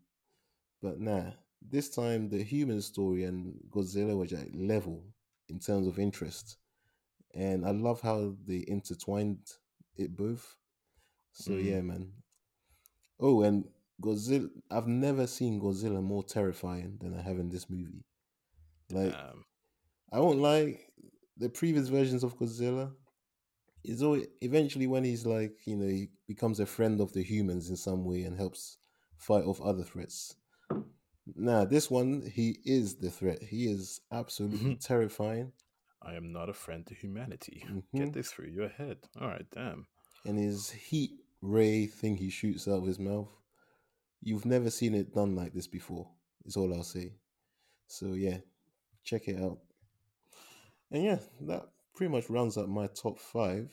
But 0.82 1.00
nah, 1.00 1.32
this 1.62 1.90
time 1.90 2.30
the 2.30 2.44
human 2.44 2.82
story 2.82 3.24
and 3.24 3.56
Godzilla 3.72 4.16
were 4.16 4.26
like 4.26 4.52
level 4.54 5.04
in 5.50 5.60
terms 5.60 5.88
of 5.88 6.00
interest. 6.00 6.58
And 7.34 7.66
I 7.66 7.72
love 7.72 8.02
how 8.02 8.36
they 8.46 8.64
intertwined 8.68 9.40
it 9.98 10.16
both. 10.16 10.56
So 11.34 11.54
Mm. 11.54 11.66
yeah, 11.66 11.82
man. 11.82 12.14
Oh, 13.20 13.42
and 13.42 13.68
Godzilla 14.02 14.50
I've 14.70 14.88
never 14.88 15.26
seen 15.28 15.60
Godzilla 15.60 16.02
more 16.04 16.24
terrifying 16.24 16.98
than 17.00 17.18
I 17.18 17.22
have 17.22 17.40
in 17.40 17.50
this 17.50 17.70
movie. 17.70 18.04
Like 18.94 19.14
Um, 19.14 19.46
I 20.12 20.20
won't 20.20 20.40
lie, 20.40 20.80
the 21.38 21.50
previous 21.50 21.88
versions 21.90 22.24
of 22.24 22.38
Godzilla 22.38 22.94
is 23.84 24.02
always 24.04 24.28
eventually 24.42 24.88
when 24.88 25.04
he's 25.04 25.26
like, 25.26 25.58
you 25.66 25.76
know, 25.76 25.88
he 25.88 26.10
becomes 26.28 26.60
a 26.60 26.66
friend 26.66 27.02
of 27.02 27.12
the 27.14 27.24
humans 27.24 27.70
in 27.70 27.76
some 27.76 28.06
way 28.06 28.24
and 28.24 28.38
helps 28.38 28.78
fight 29.18 29.44
off 29.44 29.60
other 29.62 29.84
threats. 29.84 30.36
Nah, 31.36 31.66
this 31.66 31.90
one, 31.90 32.22
he 32.34 32.60
is 32.66 32.96
the 32.96 33.10
threat. 33.10 33.42
He 33.42 33.66
is 33.72 34.02
absolutely 34.12 34.76
terrifying. 34.76 35.54
I 36.02 36.16
am 36.16 36.34
not 36.34 36.50
a 36.50 36.54
friend 36.54 36.86
to 36.88 36.94
humanity. 36.94 37.64
Mhm. 37.66 37.84
Get 37.96 38.14
this 38.14 38.32
through 38.32 38.50
your 38.50 38.68
head. 38.70 38.98
All 39.20 39.28
right, 39.28 39.46
damn. 39.52 39.88
And 40.26 40.38
his 40.38 40.70
heat 40.70 41.12
ray 41.42 41.88
thing 41.88 42.18
he 42.18 42.30
shoots 42.30 42.68
out 42.68 42.80
of 42.80 42.86
his 42.86 43.00
mouth. 43.00 43.30
You've 44.22 44.46
never 44.46 44.70
seen 44.70 44.96
it 44.96 45.14
done 45.14 45.36
like 45.36 45.54
this 45.54 45.68
before, 45.68 46.10
is 46.46 46.56
all 46.58 46.74
I'll 46.74 46.84
say. 46.84 47.14
So 47.88 48.14
yeah, 48.14 48.38
check 49.04 49.28
it 49.28 49.40
out. 49.42 49.60
And 50.92 51.04
yeah, 51.04 51.20
that 51.42 51.64
pretty 51.96 52.12
much 52.12 52.30
rounds 52.30 52.58
up 52.58 52.68
my 52.68 52.88
top 52.88 53.20
five. 53.20 53.72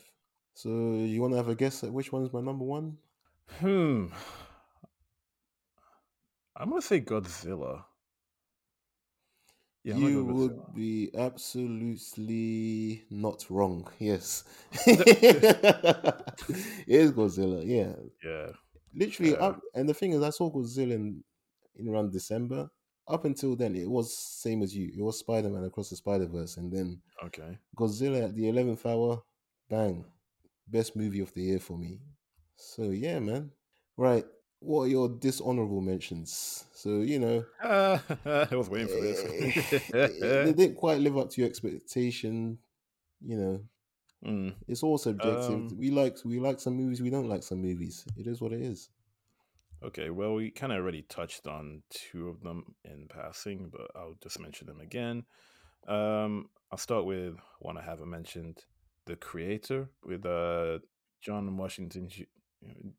So 0.53 0.69
you 0.69 1.21
want 1.21 1.33
to 1.33 1.37
have 1.37 1.47
a 1.49 1.55
guess 1.55 1.83
at 1.83 1.91
which 1.93 2.11
one's 2.11 2.33
my 2.33 2.41
number 2.41 2.65
one? 2.65 2.97
Hmm. 3.59 4.07
I'm 6.55 6.69
gonna 6.69 6.81
say 6.81 7.01
Godzilla. 7.01 7.85
Yeah, 9.83 9.95
you 9.95 10.23
go 10.25 10.33
would 10.33 10.51
Godzilla. 10.51 10.75
be 10.75 11.09
absolutely 11.17 13.03
not 13.09 13.45
wrong. 13.49 13.87
Yes, 13.97 14.43
it 14.85 16.63
is 16.87 17.11
Godzilla. 17.13 17.63
Yeah, 17.65 17.93
Yeah. 18.23 18.51
literally. 18.93 19.31
Yeah. 19.31 19.37
Up, 19.37 19.61
and 19.73 19.89
the 19.89 19.93
thing 19.93 20.11
is, 20.13 20.21
I 20.21 20.29
saw 20.29 20.51
Godzilla 20.51 20.93
in, 20.93 21.23
in 21.75 21.87
around 21.89 22.11
December. 22.11 22.69
Up 23.11 23.25
until 23.25 23.55
then, 23.55 23.75
it 23.75 23.89
was 23.89 24.15
same 24.15 24.63
as 24.63 24.75
you. 24.75 24.91
It 24.97 25.01
was 25.01 25.19
Spider 25.19 25.49
Man 25.49 25.65
across 25.65 25.89
the 25.89 25.95
Spider 25.97 26.25
Verse, 26.25 26.57
and 26.57 26.71
then 26.71 27.01
Okay. 27.25 27.57
Godzilla 27.75 28.23
at 28.25 28.35
the 28.35 28.47
eleventh 28.49 28.85
hour, 28.85 29.21
bang, 29.69 30.05
best 30.67 30.95
movie 30.95 31.19
of 31.19 31.33
the 31.33 31.41
year 31.41 31.59
for 31.59 31.77
me. 31.77 31.99
So 32.55 32.83
yeah, 32.91 33.19
man. 33.19 33.51
Right, 33.97 34.25
what 34.59 34.83
are 34.83 34.87
your 34.87 35.09
dishonorable 35.09 35.81
mentions? 35.81 36.65
So 36.73 37.01
you 37.01 37.19
know, 37.19 37.45
I 37.63 38.47
was 38.51 38.69
waiting 38.69 38.87
for 38.87 39.01
this. 39.01 39.91
they 39.91 40.53
didn't 40.53 40.75
quite 40.75 40.99
live 40.99 41.17
up 41.17 41.29
to 41.31 41.41
your 41.41 41.49
expectation. 41.49 42.57
You 43.23 43.37
know, 43.37 43.61
Mm, 44.25 44.53
it's 44.67 44.83
all 44.83 44.97
subjective. 44.97 45.49
Um, 45.49 45.77
we 45.77 45.89
like 45.89 46.17
we 46.23 46.39
like 46.39 46.59
some 46.59 46.75
movies, 46.75 47.01
we 47.01 47.09
don't 47.09 47.27
like 47.27 47.43
some 47.43 47.61
movies. 47.61 48.05
It 48.17 48.27
is 48.27 48.39
what 48.39 48.53
it 48.53 48.61
is. 48.61 48.89
Okay, 49.83 50.09
well, 50.11 50.35
we 50.35 50.51
kind 50.51 50.71
of 50.71 50.77
already 50.79 51.01
touched 51.03 51.47
on 51.47 51.81
two 51.89 52.29
of 52.29 52.41
them 52.41 52.75
in 52.85 53.07
passing, 53.07 53.69
but 53.71 53.89
I'll 53.95 54.15
just 54.21 54.39
mention 54.39 54.67
them 54.67 54.79
again. 54.79 55.23
Um, 55.87 56.49
I'll 56.71 56.77
start 56.77 57.05
with 57.05 57.35
one 57.59 57.77
I 57.77 57.81
haven't 57.81 58.09
mentioned, 58.09 58.63
The 59.07 59.15
Creator, 59.15 59.89
with 60.03 60.25
uh, 60.25 60.79
John 61.21 61.57
Washington. 61.57 62.09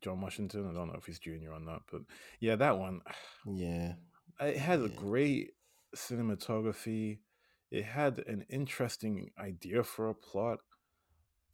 John 0.01 0.19
Washington. 0.19 0.69
I 0.69 0.73
don't 0.73 0.89
know 0.89 0.99
if 0.99 1.05
he's 1.05 1.19
junior 1.19 1.53
or 1.53 1.59
not, 1.61 1.83
but 1.89 2.01
yeah, 2.39 2.55
that 2.57 2.77
one. 2.77 3.01
Yeah, 3.45 3.93
It 4.41 4.57
had 4.57 4.81
a 4.81 4.89
great 4.89 5.51
cinematography. 5.95 7.19
It 7.71 7.83
had 7.85 8.19
an 8.19 8.45
interesting 8.49 9.31
idea 9.39 9.83
for 9.83 10.09
a 10.09 10.13
plot, 10.15 10.59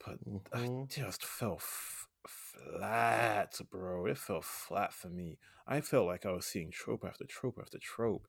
but 0.04 0.18
I 0.52 0.58
Mhm. 0.58 0.88
just 0.88 1.24
fell 1.24 1.56
f- 1.56 2.08
flat, 2.26 3.58
bro. 3.70 4.06
It 4.06 4.18
felt 4.18 4.44
flat 4.44 4.92
for 4.92 5.08
me. 5.08 5.38
I 5.66 5.80
felt 5.80 6.06
like 6.06 6.26
I 6.26 6.32
was 6.32 6.46
seeing 6.46 6.70
trope 6.70 7.04
after 7.06 7.24
trope 7.24 7.58
after 7.60 7.78
trope, 7.78 8.26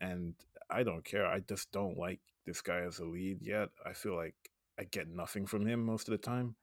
and 0.00 0.34
I 0.70 0.82
don't 0.82 1.04
care. 1.04 1.26
I 1.26 1.40
just 1.40 1.72
don't 1.72 1.96
like 1.96 2.20
this 2.46 2.60
guy 2.60 2.80
as 2.80 2.98
a 2.98 3.04
lead 3.04 3.38
yet. 3.40 3.68
I 3.86 3.92
feel 3.92 4.16
like 4.16 4.34
I 4.78 4.84
get 4.84 5.08
nothing 5.08 5.46
from 5.46 5.66
him 5.66 5.84
most 5.84 6.08
of 6.08 6.12
the 6.12 6.18
time. 6.18 6.56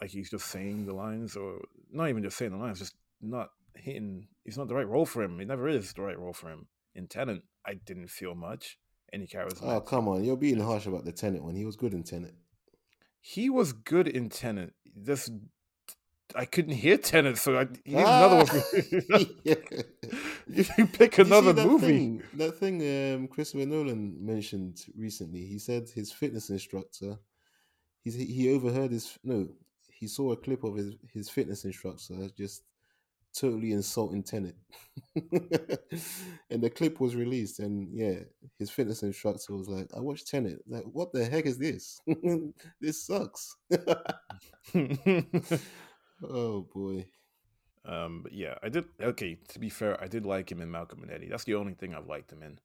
Like 0.00 0.10
he's 0.10 0.30
just 0.30 0.46
saying 0.46 0.86
the 0.86 0.94
lines, 0.94 1.36
or 1.36 1.60
not 1.90 2.08
even 2.08 2.22
just 2.22 2.36
saying 2.36 2.52
the 2.52 2.58
lines, 2.58 2.78
just 2.78 2.94
not 3.20 3.50
hitting. 3.76 4.26
He's 4.44 4.58
not 4.58 4.68
the 4.68 4.74
right 4.74 4.88
role 4.88 5.06
for 5.06 5.22
him. 5.22 5.40
It 5.40 5.46
never 5.46 5.68
is 5.68 5.92
the 5.92 6.02
right 6.02 6.18
role 6.18 6.32
for 6.32 6.48
him. 6.50 6.66
In 6.94 7.06
Tenet, 7.06 7.42
I 7.64 7.74
didn't 7.74 8.10
feel 8.10 8.34
much. 8.34 8.78
Any 9.12 9.26
charismatic. 9.26 9.62
Oh 9.62 9.80
come 9.80 10.08
on, 10.08 10.24
you're 10.24 10.36
being 10.36 10.60
harsh 10.60 10.86
about 10.86 11.04
the 11.04 11.12
Tenet 11.12 11.44
one. 11.44 11.54
He 11.54 11.64
was 11.64 11.76
good 11.76 11.92
in 11.92 12.02
Tenet. 12.02 12.34
He 13.20 13.50
was 13.50 13.72
good 13.72 14.08
in 14.08 14.30
Tenet. 14.30 14.72
This 14.96 15.30
I 16.34 16.44
couldn't 16.46 16.74
hear 16.74 16.96
Tenet, 16.96 17.38
so 17.38 17.58
I 17.58 17.66
he 17.84 17.96
needs 17.96 18.10
another 18.10 18.36
one. 18.36 18.46
Ah! 19.12 19.18
You 20.46 20.86
pick 20.86 21.18
another 21.18 21.52
that 21.52 21.66
movie. 21.66 21.86
Thing, 21.86 22.22
that 22.34 22.56
thing 22.58 22.80
um, 22.82 23.28
Christopher 23.28 23.66
Nolan 23.66 24.16
mentioned 24.24 24.84
recently. 24.96 25.46
He 25.46 25.58
said 25.58 25.88
his 25.88 26.12
fitness 26.12 26.50
instructor. 26.50 27.18
He's, 28.02 28.14
he 28.14 28.52
overheard 28.52 28.90
his 28.92 29.18
no. 29.24 29.48
He 29.90 30.06
saw 30.08 30.32
a 30.32 30.36
clip 30.36 30.64
of 30.64 30.76
his 30.76 30.94
his 31.12 31.28
fitness 31.28 31.64
instructor 31.64 32.28
just 32.36 32.64
totally 33.34 33.72
insulting 33.72 34.22
Tenet, 34.22 34.56
and 36.50 36.62
the 36.62 36.70
clip 36.70 37.00
was 37.00 37.16
released. 37.16 37.60
And 37.60 37.88
yeah, 37.92 38.20
his 38.58 38.70
fitness 38.70 39.02
instructor 39.02 39.54
was 39.54 39.68
like, 39.68 39.88
"I 39.96 40.00
watched 40.00 40.28
Tenet. 40.28 40.60
Like, 40.66 40.84
what 40.84 41.12
the 41.12 41.24
heck 41.24 41.46
is 41.46 41.58
this? 41.58 42.00
this 42.80 43.06
sucks." 43.06 43.56
Oh 46.22 46.62
boy. 46.74 47.06
Um, 47.84 48.22
but 48.22 48.32
yeah, 48.32 48.54
I 48.62 48.68
did. 48.68 48.84
Okay, 49.00 49.38
to 49.48 49.58
be 49.58 49.68
fair, 49.68 50.00
I 50.02 50.06
did 50.06 50.24
like 50.24 50.50
him 50.50 50.60
in 50.60 50.70
Malcolm 50.70 51.02
and 51.02 51.10
Eddie. 51.10 51.28
That's 51.28 51.44
the 51.44 51.54
only 51.56 51.74
thing 51.74 51.94
I've 51.94 52.06
liked 52.06 52.30
him 52.32 52.42
in, 52.42 52.48
and 52.50 52.58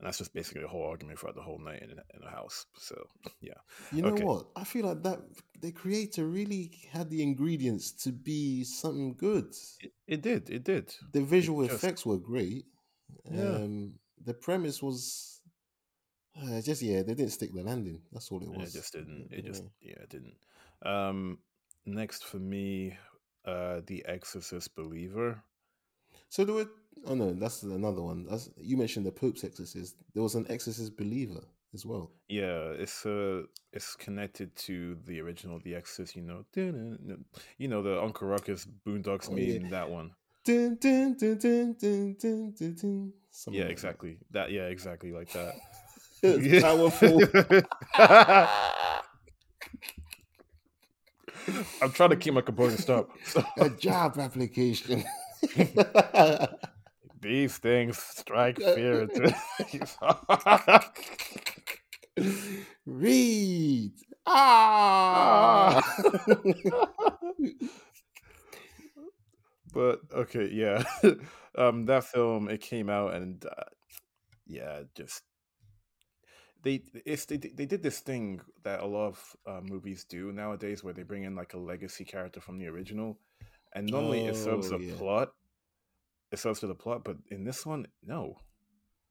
that's 0.00 0.18
just 0.18 0.34
basically 0.34 0.64
a 0.64 0.68
whole 0.68 0.82
argument 0.84 1.18
throughout 1.20 1.36
the 1.36 1.42
whole 1.42 1.58
night 1.60 1.82
in, 1.82 1.90
in 1.90 2.20
the 2.20 2.28
house. 2.30 2.66
So 2.76 2.96
yeah, 3.40 3.54
You 3.92 4.02
know 4.02 4.08
Okay. 4.08 4.24
what? 4.24 4.46
I 4.56 4.64
feel 4.64 4.86
like 4.86 5.02
that 5.04 5.20
the 5.60 5.70
creator 5.70 6.26
really 6.26 6.72
had 6.90 7.10
the 7.10 7.22
ingredients 7.22 7.92
to 8.04 8.10
be 8.12 8.64
something 8.64 9.14
good. 9.14 9.54
it, 9.80 9.92
it 10.08 10.22
did. 10.22 10.50
It 10.50 10.64
did. 10.64 10.94
The 11.12 11.22
visual 11.22 11.64
just- 11.66 11.76
effects 11.84 12.04
were 12.04 12.18
great. 12.18 12.64
Yeah. 13.30 13.42
Um, 13.56 13.94
the 14.24 14.34
premise 14.34 14.82
was 14.82 15.40
uh, 16.42 16.60
just 16.60 16.82
yeah, 16.82 17.02
they 17.02 17.14
didn't 17.14 17.30
stick 17.32 17.52
the 17.54 17.62
landing. 17.62 18.02
That's 18.12 18.30
all 18.32 18.40
it 18.42 18.48
It 18.52 18.58
was. 18.58 18.72
just 18.72 18.92
didn't. 18.94 19.28
It 19.30 19.44
just 19.44 19.62
Yeah. 19.80 19.92
yeah, 19.92 20.02
it 20.02 20.08
didn't. 20.10 20.34
Um, 20.82 21.38
next 21.94 22.24
for 22.24 22.38
me, 22.38 22.96
uh, 23.44 23.80
The 23.86 24.04
Exorcist 24.06 24.74
Believer. 24.74 25.42
So 26.28 26.44
there 26.44 26.54
were. 26.54 26.68
Oh 27.06 27.14
no, 27.14 27.32
that's 27.32 27.62
another 27.62 28.02
one. 28.02 28.26
That's, 28.28 28.50
you 28.56 28.76
mentioned 28.76 29.06
the 29.06 29.12
Pope's 29.12 29.42
Exorcist. 29.44 29.96
There 30.12 30.22
was 30.22 30.34
an 30.34 30.46
Exorcist 30.50 30.96
believer 30.96 31.40
as 31.72 31.86
well. 31.86 32.10
Yeah, 32.28 32.72
it's 32.76 33.06
uh, 33.06 33.42
it's 33.72 33.94
connected 33.96 34.54
to 34.56 34.98
the 35.06 35.20
original 35.20 35.60
The 35.60 35.74
Exorcist. 35.74 36.16
You 36.16 36.22
know, 36.22 36.44
you 37.58 37.68
know 37.68 37.82
the 37.82 38.02
Uncle 38.02 38.28
Ruckus 38.28 38.66
Boondocks 38.86 39.30
Oh, 39.30 39.36
yeah. 39.36 39.68
That 39.70 39.88
one. 39.90 40.10
Dun, 40.44 40.76
dun, 40.80 41.14
dun. 41.14 43.12
Yeah, 43.50 43.62
like 43.62 43.70
exactly. 43.70 44.18
That. 44.30 44.50
Yeah, 44.50 44.66
exactly 44.66 45.12
like 45.12 45.32
that. 45.32 45.54
that. 46.22 46.62
Powerful. 46.62 47.20
I'm 51.82 51.92
trying 51.92 52.10
to 52.10 52.16
keep 52.16 52.34
my 52.34 52.40
composure. 52.40 52.76
Stop. 52.76 53.10
A 53.58 53.70
job 53.70 54.18
application. 54.18 55.04
These 57.20 57.58
things 57.58 57.98
strike 57.98 58.56
fear 58.58 59.02
into. 59.02 59.34
Read. 62.86 63.92
Ah. 64.26 65.80
but 69.72 70.00
okay, 70.14 70.48
yeah. 70.52 70.82
um, 71.56 71.86
that 71.86 72.04
film 72.04 72.48
it 72.48 72.60
came 72.60 72.88
out 72.88 73.14
and 73.14 73.44
uh, 73.44 73.64
yeah, 74.46 74.82
just 74.94 75.22
they 76.62 76.82
it's 77.06 77.24
they, 77.26 77.36
they 77.36 77.66
did 77.66 77.82
this 77.82 78.00
thing 78.00 78.40
that 78.64 78.80
a 78.80 78.86
lot 78.86 79.08
of 79.08 79.36
uh, 79.46 79.60
movies 79.62 80.04
do 80.04 80.32
nowadays 80.32 80.82
where 80.84 80.94
they 80.94 81.02
bring 81.02 81.24
in 81.24 81.34
like 81.34 81.54
a 81.54 81.58
legacy 81.58 82.04
character 82.04 82.40
from 82.40 82.58
the 82.58 82.68
original, 82.68 83.18
and 83.74 83.86
normally 83.90 84.26
it 84.26 84.36
serves 84.36 84.70
Oh, 84.70 84.76
a 84.76 84.78
yeah. 84.78 84.94
plot. 84.94 85.32
It 86.32 86.38
serves 86.38 86.60
to 86.60 86.66
the 86.66 86.74
plot, 86.74 87.02
but 87.04 87.16
in 87.30 87.44
this 87.44 87.66
one, 87.66 87.86
no, 88.02 88.36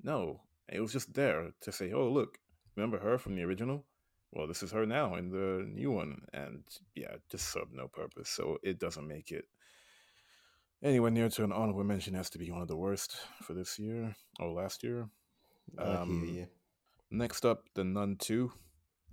no. 0.04 0.42
It 0.72 0.80
was 0.82 0.94
just 0.94 1.14
there 1.14 1.52
to 1.62 1.72
say, 1.72 1.92
"Oh, 1.94 2.10
look, 2.10 2.38
remember 2.76 3.00
her 3.00 3.18
from 3.18 3.36
the 3.36 3.44
original? 3.44 3.86
Well, 4.32 4.48
this 4.48 4.62
is 4.64 4.72
her 4.72 4.86
now 4.86 5.16
in 5.16 5.30
the 5.32 5.66
new 5.68 5.92
one," 5.92 6.22
and 6.34 6.64
yeah, 6.96 7.16
just 7.30 7.50
served 7.52 7.74
no 7.74 7.88
purpose. 7.88 8.30
So 8.30 8.58
it 8.64 8.80
doesn't 8.80 9.08
make 9.08 9.32
it 9.32 9.46
anywhere 10.84 11.12
near 11.12 11.30
to 11.30 11.44
an 11.44 11.52
honorable 11.52 11.84
mention. 11.84 12.14
Has 12.14 12.30
to 12.32 12.38
be 12.38 12.52
one 12.52 12.62
of 12.62 12.68
the 12.68 12.78
worst 12.78 13.18
for 13.42 13.54
this 13.54 13.80
year 13.80 14.16
or 14.40 14.52
last 14.52 14.84
year. 14.84 15.10
Um. 15.78 16.48
Next 17.12 17.46
up, 17.46 17.66
The 17.74 17.84
Nun 17.84 18.18
Two. 18.18 18.52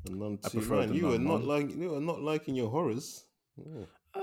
The 0.04 0.14
Nun 0.14 0.38
I 0.44 0.48
two. 0.48 0.58
prefer 0.58 0.80
Man, 0.80 0.88
the 0.90 0.96
you 0.96 1.02
Nun 1.02 1.24
not 1.24 1.44
like 1.44 1.74
you 1.74 1.90
were 1.90 2.00
not 2.00 2.20
liking 2.20 2.54
your 2.54 2.68
horrors. 2.68 3.24
Oh. 3.58 3.86
Uh, 4.14 4.20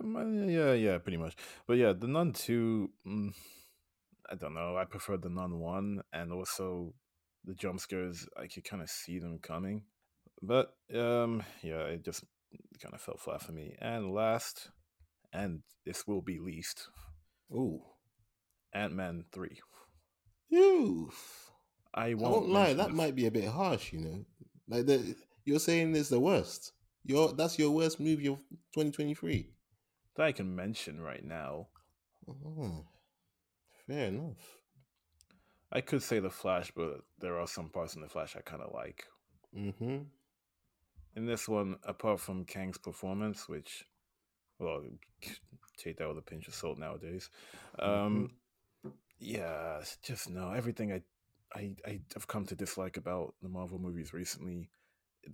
um, 0.00 0.48
yeah, 0.48 0.72
yeah, 0.72 0.98
pretty 0.98 1.16
much. 1.18 1.34
But 1.66 1.78
yeah, 1.78 1.92
the 1.92 2.06
Nun 2.06 2.32
two. 2.32 2.90
Mm, 3.06 3.34
I 4.30 4.36
don't 4.36 4.54
know. 4.54 4.76
I 4.76 4.84
prefer 4.84 5.16
the 5.16 5.28
Nun 5.28 5.58
one, 5.58 6.02
and 6.12 6.32
also 6.32 6.94
the 7.44 7.54
jump 7.54 7.80
scares. 7.80 8.28
I 8.36 8.46
could 8.46 8.62
kind 8.64 8.82
of 8.82 8.88
see 8.88 9.18
them 9.18 9.40
coming, 9.40 9.82
but 10.40 10.76
um, 10.94 11.42
yeah, 11.62 11.82
it 11.86 12.04
just 12.04 12.22
kind 12.80 12.94
of 12.94 13.00
fell 13.00 13.16
flat 13.16 13.42
for 13.42 13.50
me. 13.52 13.74
And 13.80 14.12
last, 14.12 14.70
and 15.32 15.62
this 15.84 16.06
will 16.06 16.22
be 16.22 16.38
least, 16.38 16.88
Ooh. 17.52 17.82
Ant 18.72 18.94
Man 18.94 19.24
three. 19.32 19.58
Ooh. 20.54 21.10
I 21.94 22.08
I 22.08 22.14
won't, 22.14 22.34
won't 22.34 22.48
lie, 22.50 22.74
that 22.74 22.92
might 22.92 23.14
be 23.16 23.26
a 23.26 23.30
bit 23.30 23.48
harsh, 23.48 23.92
you 23.92 24.00
know. 24.00 24.24
Like 24.68 24.86
the 24.86 25.16
you're 25.44 25.58
saying 25.58 25.94
is 25.96 26.08
the 26.08 26.20
worst. 26.20 26.72
Your 27.04 27.32
that's 27.32 27.58
your 27.58 27.70
worst 27.70 28.00
movie 28.00 28.28
of 28.28 28.38
2023. 28.74 29.50
that 30.16 30.22
I 30.26 30.32
can 30.32 30.54
mention 30.54 31.00
right 31.00 31.24
now. 31.24 31.68
Oh, 32.28 32.84
fair 33.86 34.08
enough. 34.08 34.58
I 35.72 35.80
could 35.80 36.02
say 36.02 36.18
the 36.18 36.30
Flash, 36.30 36.70
but 36.74 37.00
there 37.18 37.38
are 37.38 37.46
some 37.46 37.68
parts 37.70 37.94
in 37.94 38.02
the 38.02 38.08
Flash 38.08 38.36
I 38.36 38.40
kind 38.40 38.62
of 38.62 38.72
like. 38.74 39.04
Mm-hmm. 39.56 39.98
in 41.16 41.26
this 41.26 41.48
one, 41.48 41.76
apart 41.84 42.20
from 42.20 42.44
Kang's 42.44 42.78
performance, 42.78 43.48
which, 43.48 43.84
well, 44.58 44.82
take 45.78 45.96
that 45.98 46.08
with 46.08 46.18
a 46.18 46.22
pinch 46.22 46.48
of 46.48 46.54
salt 46.54 46.78
nowadays. 46.78 47.30
Um, 47.78 48.30
yeah, 49.18 49.78
it's 49.78 49.96
just 50.02 50.30
no 50.30 50.52
everything 50.52 50.92
I, 50.92 51.02
I, 51.54 51.74
I 51.86 52.00
have 52.14 52.26
come 52.26 52.46
to 52.46 52.54
dislike 52.54 52.96
about 52.96 53.34
the 53.42 53.48
Marvel 53.48 53.78
movies 53.78 54.12
recently. 54.12 54.68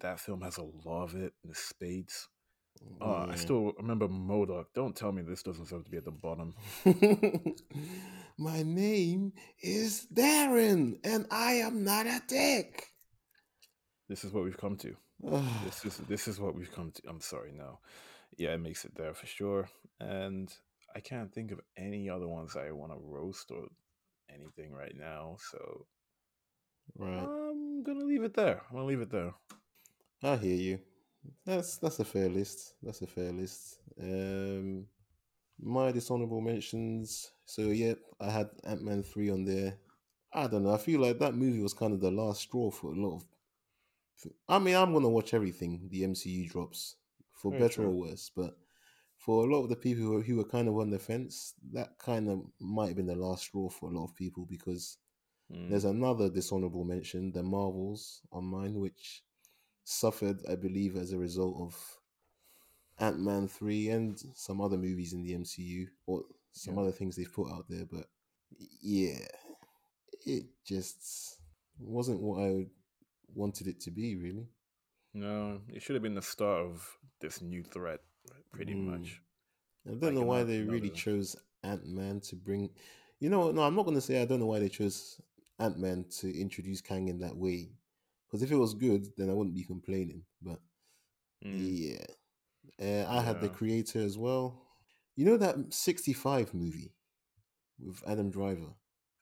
That 0.00 0.20
film 0.20 0.40
has 0.42 0.58
a 0.58 0.66
lot 0.84 1.04
of 1.04 1.14
it 1.14 1.32
in 1.44 1.54
spades. 1.54 2.28
Uh, 3.00 3.26
I 3.30 3.36
still 3.36 3.72
remember 3.78 4.08
MODOK. 4.08 4.66
Don't 4.74 4.96
tell 4.96 5.12
me 5.12 5.22
this 5.22 5.42
doesn't 5.42 5.64
deserve 5.64 5.84
to 5.84 5.90
be 5.90 5.96
at 5.96 6.04
the 6.04 6.10
bottom. 6.10 6.54
My 8.38 8.62
name 8.62 9.32
is 9.62 10.06
Darren, 10.12 10.98
and 11.04 11.26
I 11.30 11.52
am 11.54 11.84
not 11.84 12.06
a 12.06 12.20
dick. 12.26 12.88
This 14.08 14.24
is 14.24 14.32
what 14.32 14.44
we've 14.44 14.58
come 14.58 14.76
to. 14.78 14.96
This 15.64 15.84
is 15.84 15.96
this 16.08 16.28
is 16.28 16.40
what 16.40 16.54
we've 16.54 16.72
come 16.72 16.90
to. 16.92 17.02
I'm 17.08 17.20
sorry, 17.20 17.52
no. 17.52 17.78
Yeah, 18.36 18.54
it 18.54 18.60
makes 18.60 18.84
it 18.84 18.94
there 18.96 19.14
for 19.14 19.26
sure. 19.26 19.68
And 20.00 20.52
I 20.96 21.00
can't 21.00 21.32
think 21.32 21.52
of 21.52 21.60
any 21.76 22.10
other 22.10 22.28
ones 22.28 22.56
I 22.56 22.72
want 22.72 22.92
to 22.92 22.98
roast 23.00 23.50
or 23.50 23.68
anything 24.32 24.72
right 24.72 24.94
now. 24.96 25.36
So 25.50 25.86
right. 26.98 27.22
I'm 27.22 27.82
gonna 27.82 28.04
leave 28.04 28.22
it 28.22 28.34
there. 28.34 28.62
I'm 28.68 28.76
gonna 28.76 28.86
leave 28.86 29.00
it 29.00 29.10
there. 29.10 29.34
I 30.22 30.36
hear 30.36 30.56
you. 30.56 30.78
That's 31.44 31.76
that's 31.76 32.00
a 32.00 32.04
fair 32.04 32.28
list. 32.28 32.74
That's 32.82 33.02
a 33.02 33.06
fair 33.06 33.32
list. 33.32 33.78
Um, 34.00 34.86
my 35.60 35.92
dishonorable 35.92 36.40
mentions. 36.40 37.30
So 37.44 37.62
yep, 37.62 37.98
I 38.20 38.30
had 38.30 38.50
Ant 38.64 38.82
Man 38.82 39.02
three 39.02 39.30
on 39.30 39.44
there. 39.44 39.78
I 40.32 40.46
don't 40.46 40.64
know. 40.64 40.74
I 40.74 40.78
feel 40.78 41.00
like 41.00 41.18
that 41.20 41.34
movie 41.34 41.62
was 41.62 41.74
kind 41.74 41.92
of 41.92 42.00
the 42.00 42.10
last 42.10 42.42
straw 42.42 42.70
for 42.70 42.92
a 42.92 42.96
lot 42.96 43.16
of. 43.16 43.24
I 44.48 44.58
mean, 44.58 44.74
I'm 44.74 44.92
gonna 44.92 45.08
watch 45.08 45.34
everything 45.34 45.88
the 45.90 46.02
MCU 46.02 46.50
drops, 46.50 46.96
for 47.32 47.50
Very 47.50 47.62
better 47.62 47.84
or 47.84 47.90
worse. 47.90 48.30
But 48.34 48.56
for 49.16 49.44
a 49.44 49.50
lot 49.50 49.62
of 49.62 49.68
the 49.68 49.76
people 49.76 50.02
who 50.02 50.10
were, 50.12 50.22
who 50.22 50.36
were 50.36 50.44
kind 50.44 50.68
of 50.68 50.76
on 50.78 50.90
the 50.90 50.98
fence, 50.98 51.54
that 51.72 51.98
kind 51.98 52.28
of 52.28 52.42
might 52.60 52.88
have 52.88 52.96
been 52.96 53.06
the 53.06 53.14
last 53.14 53.44
straw 53.44 53.68
for 53.68 53.90
a 53.90 53.94
lot 53.94 54.04
of 54.04 54.14
people 54.16 54.46
because 54.48 54.98
Mm, 55.52 55.68
there's 55.70 55.84
another 55.84 56.28
dishonorable 56.30 56.84
mention, 56.84 57.32
the 57.32 57.42
Marvels 57.42 58.20
on 58.32 58.44
mine, 58.44 58.80
which 58.80 59.22
suffered, 59.84 60.40
I 60.48 60.54
believe, 60.56 60.96
as 60.96 61.12
a 61.12 61.18
result 61.18 61.56
of 61.60 61.98
Ant 62.98 63.20
Man 63.20 63.48
3 63.48 63.88
and 63.90 64.18
some 64.34 64.60
other 64.60 64.76
movies 64.78 65.12
in 65.12 65.22
the 65.22 65.34
MCU 65.34 65.88
or 66.06 66.24
some 66.52 66.76
Yeah. 66.76 66.82
other 66.82 66.92
things 66.92 67.16
they've 67.16 67.32
put 67.32 67.50
out 67.50 67.66
there. 67.68 67.84
But 67.84 68.08
yeah, 68.82 69.26
it 70.26 70.44
just 70.64 71.38
wasn't 71.78 72.20
what 72.22 72.40
I 72.42 72.66
wanted 73.34 73.66
it 73.68 73.80
to 73.80 73.90
be, 73.90 74.16
really. 74.16 74.48
no, 75.12 75.60
it 75.68 75.82
should 75.82 75.94
have 75.94 76.02
been 76.02 76.14
the 76.14 76.22
start 76.22 76.60
of 76.66 76.98
this 77.20 77.40
new 77.40 77.62
threat, 77.62 78.00
pretty 78.52 78.74
Mm. 78.74 78.86
much. 78.86 79.20
I 79.86 79.90
don't 79.90 80.00
Like 80.02 80.14
know 80.14 80.22
why 80.22 80.42
they 80.44 80.60
really 80.62 80.90
chose 80.90 81.36
Ant 81.62 81.86
Man 81.86 82.20
to 82.22 82.36
bring. 82.36 82.70
You 83.20 83.28
know, 83.30 83.50
no, 83.52 83.62
I'm 83.62 83.74
not 83.76 83.84
going 83.84 83.96
to 83.96 84.00
say 84.00 84.20
I 84.20 84.24
don't 84.24 84.40
know 84.40 84.46
why 84.46 84.58
they 84.58 84.68
chose 84.68 85.20
Ant 85.58 85.78
Man 85.78 86.04
to 86.20 86.40
introduce 86.40 86.80
Kang 86.80 87.08
in 87.08 87.18
that 87.20 87.36
way. 87.36 87.70
Because 88.26 88.42
if 88.42 88.50
it 88.50 88.56
was 88.56 88.74
good, 88.74 89.06
then 89.16 89.30
I 89.30 89.32
wouldn't 89.32 89.54
be 89.54 89.64
complaining. 89.64 90.22
But 90.42 90.58
Mm, 91.44 91.98
yeah, 92.80 93.04
uh, 93.04 93.06
I 93.10 93.20
had 93.20 93.40
the 93.40 93.48
creator 93.48 94.00
as 94.00 94.16
well. 94.16 94.62
You 95.14 95.26
know 95.26 95.36
that 95.36 95.56
65 95.74 96.54
movie 96.54 96.92
with 97.78 98.02
Adam 98.06 98.30
Driver? 98.30 98.72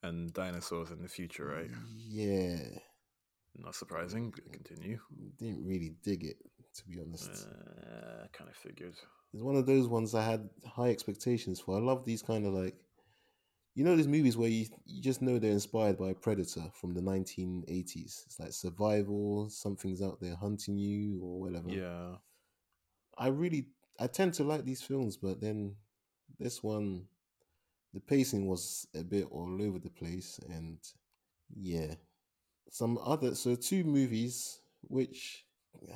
And 0.02 0.32
dinosaurs 0.32 0.90
in 0.90 1.02
the 1.02 1.08
future, 1.08 1.46
right? 1.46 1.70
Yeah, 2.08 2.58
Not 3.56 3.74
surprising. 3.74 4.32
Continue. 4.52 4.98
didn't 5.38 5.64
really 5.64 5.94
dig 6.02 6.24
it 6.24 6.36
to 6.74 6.84
be 6.86 6.98
honest. 7.00 7.46
Uh, 7.46 8.26
kind 8.32 8.48
of 8.48 8.56
figured. 8.56 8.94
It's 9.34 9.42
one 9.42 9.56
of 9.56 9.66
those 9.66 9.88
ones 9.88 10.14
I 10.14 10.24
had 10.24 10.48
high 10.66 10.90
expectations 10.90 11.60
for. 11.60 11.76
I 11.76 11.80
love 11.80 12.04
these 12.04 12.22
kind 12.22 12.46
of 12.46 12.54
like, 12.54 12.76
you 13.74 13.84
know, 13.84 13.96
these 13.96 14.08
movies 14.08 14.36
where 14.36 14.48
you, 14.48 14.66
you 14.84 15.00
just 15.00 15.22
know 15.22 15.38
they're 15.38 15.50
inspired 15.50 15.98
by 15.98 16.10
a 16.10 16.14
predator 16.14 16.64
from 16.74 16.92
the 16.92 17.00
1980s. 17.00 18.26
It's 18.26 18.38
like 18.38 18.52
survival, 18.52 19.48
something's 19.48 20.02
out 20.02 20.20
there 20.20 20.36
hunting 20.36 20.76
you 20.76 21.20
or 21.22 21.40
whatever. 21.40 21.70
Yeah. 21.70 22.16
I 23.16 23.28
really, 23.28 23.66
I 23.98 24.06
tend 24.08 24.34
to 24.34 24.44
like 24.44 24.64
these 24.64 24.82
films, 24.82 25.16
but 25.16 25.40
then 25.40 25.76
this 26.38 26.62
one, 26.62 27.06
the 27.94 28.00
pacing 28.00 28.46
was 28.46 28.86
a 28.94 29.02
bit 29.02 29.26
all 29.30 29.58
over 29.60 29.78
the 29.78 29.90
place, 29.90 30.40
and 30.48 30.78
yeah, 31.54 31.94
some 32.70 32.98
other 33.04 33.34
so 33.34 33.54
two 33.54 33.84
movies 33.84 34.60
which 34.88 35.44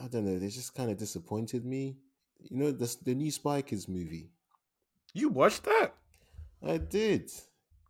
I 0.03 0.09
don't 0.09 0.27
know, 0.27 0.39
they 0.39 0.49
just 0.49 0.75
kind 0.75 0.91
of 0.91 0.99
disappointed 0.99 1.65
me. 1.65 1.97
You 2.39 2.59
know, 2.59 2.71
the 2.71 2.95
the 3.03 3.15
new 3.15 3.31
Spy 3.31 3.63
Kids 3.63 3.89
movie. 3.89 4.31
You 5.15 5.31
watched 5.31 5.65
that? 5.65 5.95
I 6.63 6.77
did. 6.77 7.31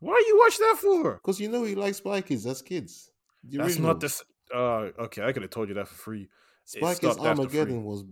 Why 0.00 0.12
are 0.12 0.20
you 0.20 0.38
watch 0.38 0.58
that 0.58 0.76
for? 0.80 1.14
Because 1.14 1.40
you 1.40 1.48
know 1.48 1.64
he 1.64 1.74
likes 1.74 1.98
Spy 1.98 2.20
Kids 2.20 2.46
as 2.46 2.62
kids. 2.62 3.10
The 3.44 3.58
That's 3.58 3.70
original. 3.70 3.88
not 3.88 4.00
this. 4.00 4.22
Uh, 4.54 4.90
okay, 4.98 5.22
I 5.22 5.32
could 5.32 5.42
have 5.42 5.50
told 5.50 5.68
you 5.68 5.74
that 5.74 5.88
for 5.88 5.94
free. 5.94 6.28
Spy 6.64 6.94
Kids 6.94 7.18
Armageddon 7.18 7.84
was 7.84 8.04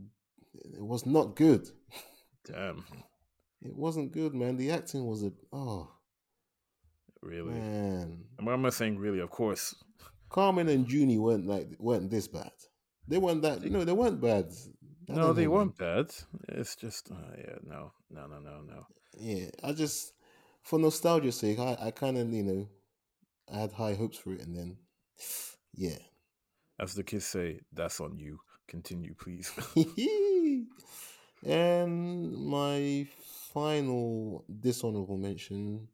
it 0.55 0.83
was 0.83 1.07
not 1.07 1.37
good. 1.37 1.69
Damn. 2.47 2.85
It 3.63 3.75
wasn't 3.75 4.13
good, 4.13 4.35
man. 4.35 4.57
The 4.57 4.71
acting 4.71 5.07
was 5.07 5.25
a 5.25 5.33
oh. 5.53 5.91
Really? 7.23 7.55
Man. 7.55 8.25
I'm 8.39 8.63
not 8.63 8.75
saying 8.75 8.99
really, 8.99 9.21
of 9.21 9.31
course. 9.31 9.75
Carmen 10.29 10.69
and 10.69 10.91
Junie 10.91 11.19
weren't 11.19 11.47
like 11.47 11.69
weren't 11.79 12.11
this 12.11 12.29
bad. 12.29 12.53
They 13.09 13.19
weren't 13.19 13.43
that 13.43 13.63
you 13.63 13.71
know, 13.71 13.85
they 13.85 13.93
weren't 13.93 14.21
bad. 14.21 14.47
I 15.09 15.15
no, 15.15 15.33
they 15.33 15.47
weren't 15.47 15.77
bad. 15.77 16.07
It's 16.49 16.77
just 16.77 17.11
uh, 17.11 17.37
yeah, 17.39 17.57
no, 17.63 17.93
no, 18.11 18.27
no, 18.27 18.39
no, 18.39 18.63
no. 18.63 18.87
Yeah, 19.19 19.51
I 19.63 19.73
just 19.73 20.13
for 20.65 20.79
nostalgia's 20.79 21.37
sake, 21.37 21.59
I, 21.59 21.77
I 21.81 21.91
kind 21.93 22.19
of 22.19 22.33
you 22.33 22.43
know, 22.43 22.69
I 23.53 23.61
had 23.61 23.73
high 23.73 23.95
hopes 23.95 24.19
for 24.19 24.33
it, 24.33 24.41
and 24.41 24.57
then 24.57 24.77
yeah. 25.75 25.99
As 26.81 26.95
the 26.95 27.05
kids 27.05 27.27
say, 27.27 27.61
that's 27.73 28.01
on 28.01 28.19
you. 28.19 28.41
Continue, 28.67 29.15
please. 29.15 29.53
and 31.47 32.37
my 32.37 33.07
final 33.53 34.45
dishonorable 34.61 35.19
mention 35.19 35.87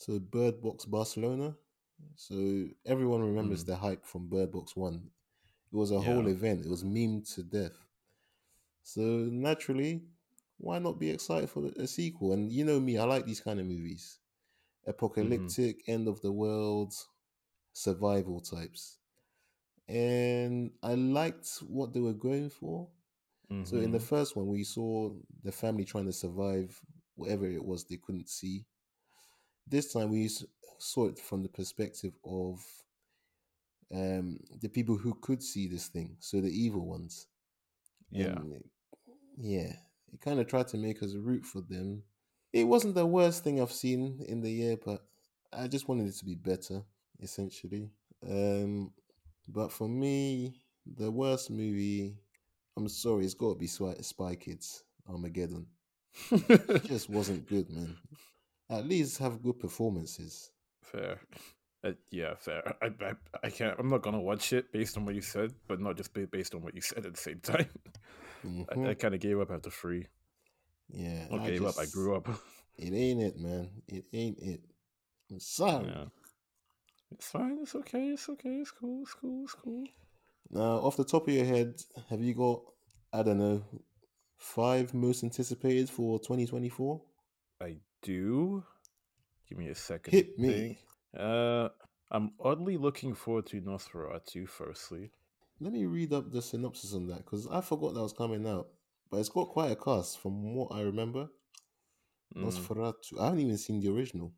to 0.00 0.20
Bird 0.20 0.60
Box 0.60 0.84
Barcelona. 0.84 1.54
So 2.16 2.66
everyone 2.84 3.22
remembers 3.22 3.62
mm. 3.62 3.68
the 3.68 3.76
hype 3.76 4.04
from 4.04 4.28
Bird 4.28 4.50
Box 4.50 4.76
One. 4.76 5.10
It 5.72 5.76
was 5.76 5.92
a 5.92 5.94
yeah. 5.94 6.00
whole 6.02 6.28
event. 6.28 6.66
It 6.66 6.70
was 6.70 6.84
memed 6.84 7.32
to 7.36 7.42
death. 7.42 7.86
So 8.82 9.00
naturally, 9.00 10.02
why 10.62 10.78
not 10.78 10.98
be 10.98 11.10
excited 11.10 11.50
for 11.50 11.70
a 11.76 11.86
sequel? 11.86 12.32
And 12.32 12.50
you 12.52 12.64
know 12.64 12.80
me, 12.80 12.96
I 12.98 13.04
like 13.04 13.26
these 13.26 13.40
kind 13.40 13.60
of 13.60 13.66
movies, 13.66 14.18
mm-hmm. 14.82 14.90
apocalyptic, 14.90 15.82
mm-hmm. 15.82 15.92
end 15.92 16.08
of 16.08 16.20
the 16.22 16.32
world, 16.32 16.94
survival 17.72 18.40
types 18.40 18.98
and 19.88 20.70
I 20.82 20.94
liked 20.94 21.48
what 21.68 21.92
they 21.92 22.00
were 22.00 22.14
going 22.14 22.50
for. 22.50 22.88
Mm-hmm. 23.50 23.64
So 23.64 23.76
in 23.76 23.92
the 23.92 23.98
mm-hmm. 23.98 24.06
first 24.06 24.36
one, 24.36 24.46
we 24.46 24.64
saw 24.64 25.12
the 25.44 25.52
family 25.52 25.84
trying 25.84 26.06
to 26.06 26.12
survive 26.12 26.78
whatever 27.14 27.46
it 27.46 27.62
was 27.62 27.84
they 27.84 27.98
couldn't 27.98 28.28
see. 28.28 28.64
This 29.66 29.92
time, 29.92 30.10
we 30.10 30.30
saw 30.78 31.06
it 31.06 31.18
from 31.18 31.42
the 31.42 31.48
perspective 31.48 32.14
of 32.24 32.64
um, 33.94 34.38
the 34.60 34.68
people 34.68 34.96
who 34.96 35.14
could 35.20 35.42
see 35.42 35.68
this 35.68 35.88
thing, 35.88 36.16
so 36.20 36.40
the 36.40 36.48
evil 36.48 36.86
ones. 36.86 37.26
Yeah, 38.10 38.34
yeah. 39.38 39.72
It 40.12 40.20
kind 40.20 40.40
of 40.40 40.46
tried 40.46 40.68
to 40.68 40.76
make 40.76 41.02
us 41.02 41.14
root 41.14 41.44
for 41.44 41.60
them. 41.60 42.02
It 42.52 42.64
wasn't 42.64 42.94
the 42.94 43.06
worst 43.06 43.44
thing 43.44 43.60
I've 43.60 43.72
seen 43.72 44.24
in 44.28 44.40
the 44.40 44.50
year, 44.50 44.76
but 44.84 45.02
I 45.52 45.68
just 45.68 45.88
wanted 45.88 46.08
it 46.08 46.16
to 46.16 46.24
be 46.24 46.34
better, 46.34 46.82
essentially. 47.20 47.90
Um, 48.28 48.92
but 49.48 49.72
for 49.72 49.88
me, 49.88 50.54
the 50.86 51.10
worst 51.10 51.50
movie, 51.50 52.14
I'm 52.76 52.88
sorry, 52.88 53.24
it's 53.24 53.34
got 53.34 53.54
to 53.54 53.58
be 53.58 53.66
Spy 53.66 54.34
Kids 54.34 54.84
Armageddon. 55.08 55.66
it 56.30 56.84
just 56.86 57.08
wasn't 57.08 57.48
good, 57.48 57.70
man. 57.70 57.96
At 58.70 58.86
least 58.86 59.18
have 59.18 59.42
good 59.42 59.58
performances. 59.58 60.50
Fair. 60.82 61.20
Uh, 61.84 61.92
yeah, 62.10 62.34
fair. 62.38 62.62
I, 62.80 62.86
I, 63.04 63.12
I 63.42 63.50
can't. 63.50 63.76
I'm 63.78 63.88
not 63.88 64.02
gonna 64.02 64.20
watch 64.20 64.52
it 64.52 64.72
based 64.72 64.96
on 64.96 65.04
what 65.04 65.14
you 65.14 65.20
said, 65.20 65.52
but 65.66 65.80
not 65.80 65.96
just 65.96 66.12
based 66.30 66.54
on 66.54 66.62
what 66.62 66.74
you 66.74 66.80
said 66.80 67.04
at 67.04 67.14
the 67.14 67.20
same 67.20 67.40
time. 67.40 67.66
Mm-hmm. 68.44 68.86
I, 68.86 68.90
I 68.90 68.94
kind 68.94 69.14
of 69.14 69.20
gave 69.20 69.40
up 69.40 69.50
after 69.50 69.70
three. 69.70 70.06
Yeah, 70.88 71.26
I 71.32 71.38
gave 71.38 71.60
just, 71.60 71.78
up. 71.78 71.82
I 71.82 71.86
grew 71.86 72.16
up. 72.16 72.28
It 72.78 72.94
ain't 72.94 73.20
it, 73.20 73.38
man. 73.38 73.68
It 73.86 74.06
ain't 74.14 74.38
it. 74.38 74.62
I'm 75.30 75.38
sorry. 75.40 75.88
Yeah. 75.88 76.04
It's 77.12 77.28
fine. 77.28 77.58
It's 77.60 77.74
okay. 77.74 78.08
It's 78.08 78.28
okay. 78.30 78.56
It's 78.56 78.70
cool. 78.70 79.02
It's 79.02 79.14
cool. 79.14 79.44
It's 79.44 79.54
cool. 79.54 79.84
Now, 80.50 80.78
off 80.78 80.96
the 80.96 81.04
top 81.04 81.28
of 81.28 81.34
your 81.34 81.44
head, 81.44 81.74
have 82.08 82.22
you 82.22 82.34
got 82.34 82.62
I 83.12 83.22
don't 83.22 83.38
know 83.38 83.62
five 84.38 84.94
most 84.94 85.22
anticipated 85.22 85.90
for 85.90 86.18
2024? 86.18 87.00
I 87.60 87.76
do. 88.02 88.64
Give 89.48 89.58
me 89.58 89.68
a 89.68 89.74
second. 89.74 90.12
Hit 90.12 90.38
me. 90.38 90.78
Uh, 91.16 91.68
I'm 92.10 92.32
oddly 92.40 92.78
looking 92.78 93.14
forward 93.14 93.46
to 93.48 93.60
Nosferatu. 93.60 94.48
Firstly, 94.48 95.10
let 95.62 95.72
me 95.72 95.84
read 95.84 96.12
up 96.12 96.30
the 96.30 96.42
synopsis 96.42 96.94
on 96.94 97.06
that 97.06 97.18
because 97.18 97.46
I 97.46 97.60
forgot 97.60 97.94
that 97.94 98.02
was 98.02 98.12
coming 98.12 98.46
out. 98.46 98.68
But 99.10 99.18
it's 99.18 99.28
got 99.28 99.48
quite 99.48 99.70
a 99.70 99.76
cast 99.76 100.18
from 100.18 100.54
what 100.54 100.72
I 100.72 100.80
remember. 100.80 101.28
Mm. 102.36 102.44
Nosferatu. 102.44 103.20
I 103.20 103.26
haven't 103.26 103.40
even 103.40 103.58
seen 103.58 103.80
the 103.80 103.90
original. 103.90 104.32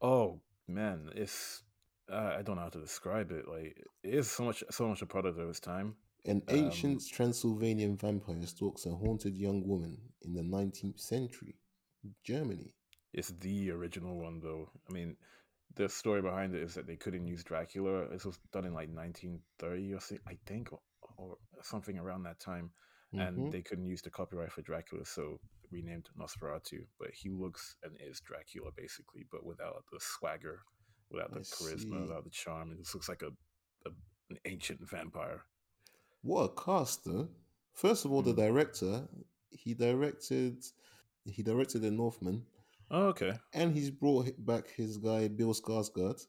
Oh 0.00 0.40
man, 0.66 1.10
it's 1.14 1.62
uh, 2.10 2.34
I 2.38 2.42
don't 2.42 2.56
know 2.56 2.62
how 2.62 2.70
to 2.70 2.80
describe 2.80 3.30
it. 3.30 3.46
Like 3.46 3.76
it 4.02 4.14
is 4.14 4.30
so 4.30 4.44
much, 4.44 4.64
so 4.70 4.88
much 4.88 5.02
a 5.02 5.06
product 5.06 5.38
of 5.38 5.48
its 5.48 5.60
time. 5.60 5.94
An 6.26 6.42
ancient 6.50 7.00
um, 7.00 7.06
Transylvanian 7.10 7.96
vampire 7.96 8.46
stalks 8.46 8.84
a 8.84 8.90
haunted 8.90 9.38
young 9.38 9.66
woman 9.66 9.96
in 10.22 10.34
the 10.34 10.42
19th 10.42 11.00
century, 11.00 11.56
Germany. 12.24 12.74
It's 13.14 13.30
the 13.40 13.70
original 13.70 14.18
one, 14.18 14.40
though. 14.40 14.70
I 14.88 14.92
mean, 14.92 15.16
the 15.76 15.88
story 15.88 16.22
behind 16.22 16.54
it 16.54 16.62
is 16.62 16.74
that 16.74 16.86
they 16.86 16.96
couldn't 16.96 17.26
use 17.26 17.44
Dracula. 17.44 18.08
This 18.10 18.24
was 18.24 18.38
done 18.52 18.64
in 18.64 18.74
like 18.74 18.88
1930 18.88 19.94
or 19.94 20.00
I 20.26 20.38
think, 20.46 20.72
or, 20.72 20.80
or 21.16 21.36
something 21.62 21.98
around 21.98 22.24
that 22.24 22.40
time. 22.40 22.70
Mm-hmm. 23.14 23.20
And 23.20 23.52
they 23.52 23.62
couldn't 23.62 23.86
use 23.86 24.02
the 24.02 24.10
copyright 24.10 24.52
for 24.52 24.62
Dracula, 24.62 25.04
so 25.04 25.40
renamed 25.72 26.08
Nosferatu. 26.18 26.86
But 26.98 27.10
he 27.12 27.28
looks 27.28 27.74
and 27.82 27.96
is 28.00 28.20
Dracula, 28.20 28.70
basically, 28.76 29.26
but 29.30 29.44
without 29.44 29.84
the 29.92 29.98
swagger 30.00 30.60
without 31.10 31.32
the 31.32 31.40
I 31.40 31.42
charisma, 31.42 31.80
see. 31.80 32.00
without 32.00 32.24
the 32.24 32.30
charm. 32.30 32.72
It 32.72 32.78
just 32.78 32.94
looks 32.94 33.08
like 33.08 33.22
a, 33.22 33.32
a, 33.88 33.92
an 34.30 34.38
ancient 34.44 34.80
vampire. 34.88 35.42
What 36.22 36.42
a 36.44 36.48
cast, 36.48 37.04
though! 37.04 37.28
First 37.74 38.04
of 38.04 38.12
all, 38.12 38.22
mm. 38.22 38.26
the 38.26 38.32
hmm. 38.32 38.40
director 38.40 39.08
he 39.50 39.74
directed 39.74 40.62
he 41.26 41.42
directed 41.42 41.82
The 41.82 41.90
Northman. 41.90 42.44
Oh, 42.90 43.06
okay. 43.08 43.34
And 43.52 43.72
he's 43.74 43.90
brought 43.90 44.32
back 44.44 44.68
his 44.74 44.98
guy 44.98 45.28
Bill 45.28 45.54
Skarsgård. 45.54 46.26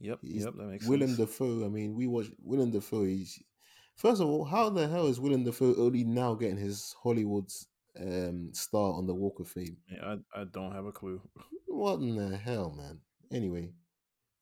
Yep, 0.00 0.18
he's 0.22 0.44
yep, 0.44 0.54
that 0.56 0.66
makes 0.66 0.84
sense. 0.84 0.90
Willem 0.90 1.14
sense. 1.14 1.18
Dafoe. 1.18 1.64
I 1.64 1.68
mean, 1.68 1.94
we 1.94 2.06
watch 2.06 2.26
Willem 2.42 2.70
Dafoe. 2.70 3.04
He's 3.04 3.42
first 3.96 4.20
of 4.20 4.28
all, 4.28 4.44
how 4.44 4.70
the 4.70 4.88
hell 4.88 5.06
is 5.06 5.20
Willem 5.20 5.44
Dafoe 5.44 5.74
only 5.76 6.04
now 6.04 6.34
getting 6.34 6.56
his 6.56 6.96
Hollywood 7.02 7.50
um, 8.00 8.50
star 8.52 8.94
on 8.94 9.06
the 9.06 9.14
Walk 9.14 9.40
of 9.40 9.48
Fame? 9.48 9.76
Yeah, 9.90 10.16
I, 10.34 10.40
I 10.40 10.44
don't 10.44 10.72
have 10.72 10.86
a 10.86 10.92
clue. 10.92 11.20
What 11.66 12.00
in 12.00 12.16
the 12.16 12.36
hell, 12.36 12.74
man? 12.76 12.98
Anyway, 13.30 13.72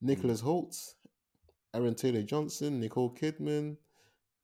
Nicholas 0.01 0.41
Hoult, 0.41 0.77
Aaron 1.75 1.95
Taylor 1.95 2.23
Johnson, 2.23 2.81
Nicole 2.81 3.15
Kidman. 3.15 3.77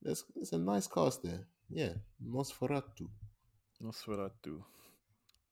There's, 0.02 0.24
there's 0.34 0.52
a 0.52 0.58
nice 0.58 0.86
cast 0.86 1.22
there. 1.22 1.46
Yeah, 1.70 1.94
Nosferatu. 2.22 3.08
Nosferatu. 3.82 4.62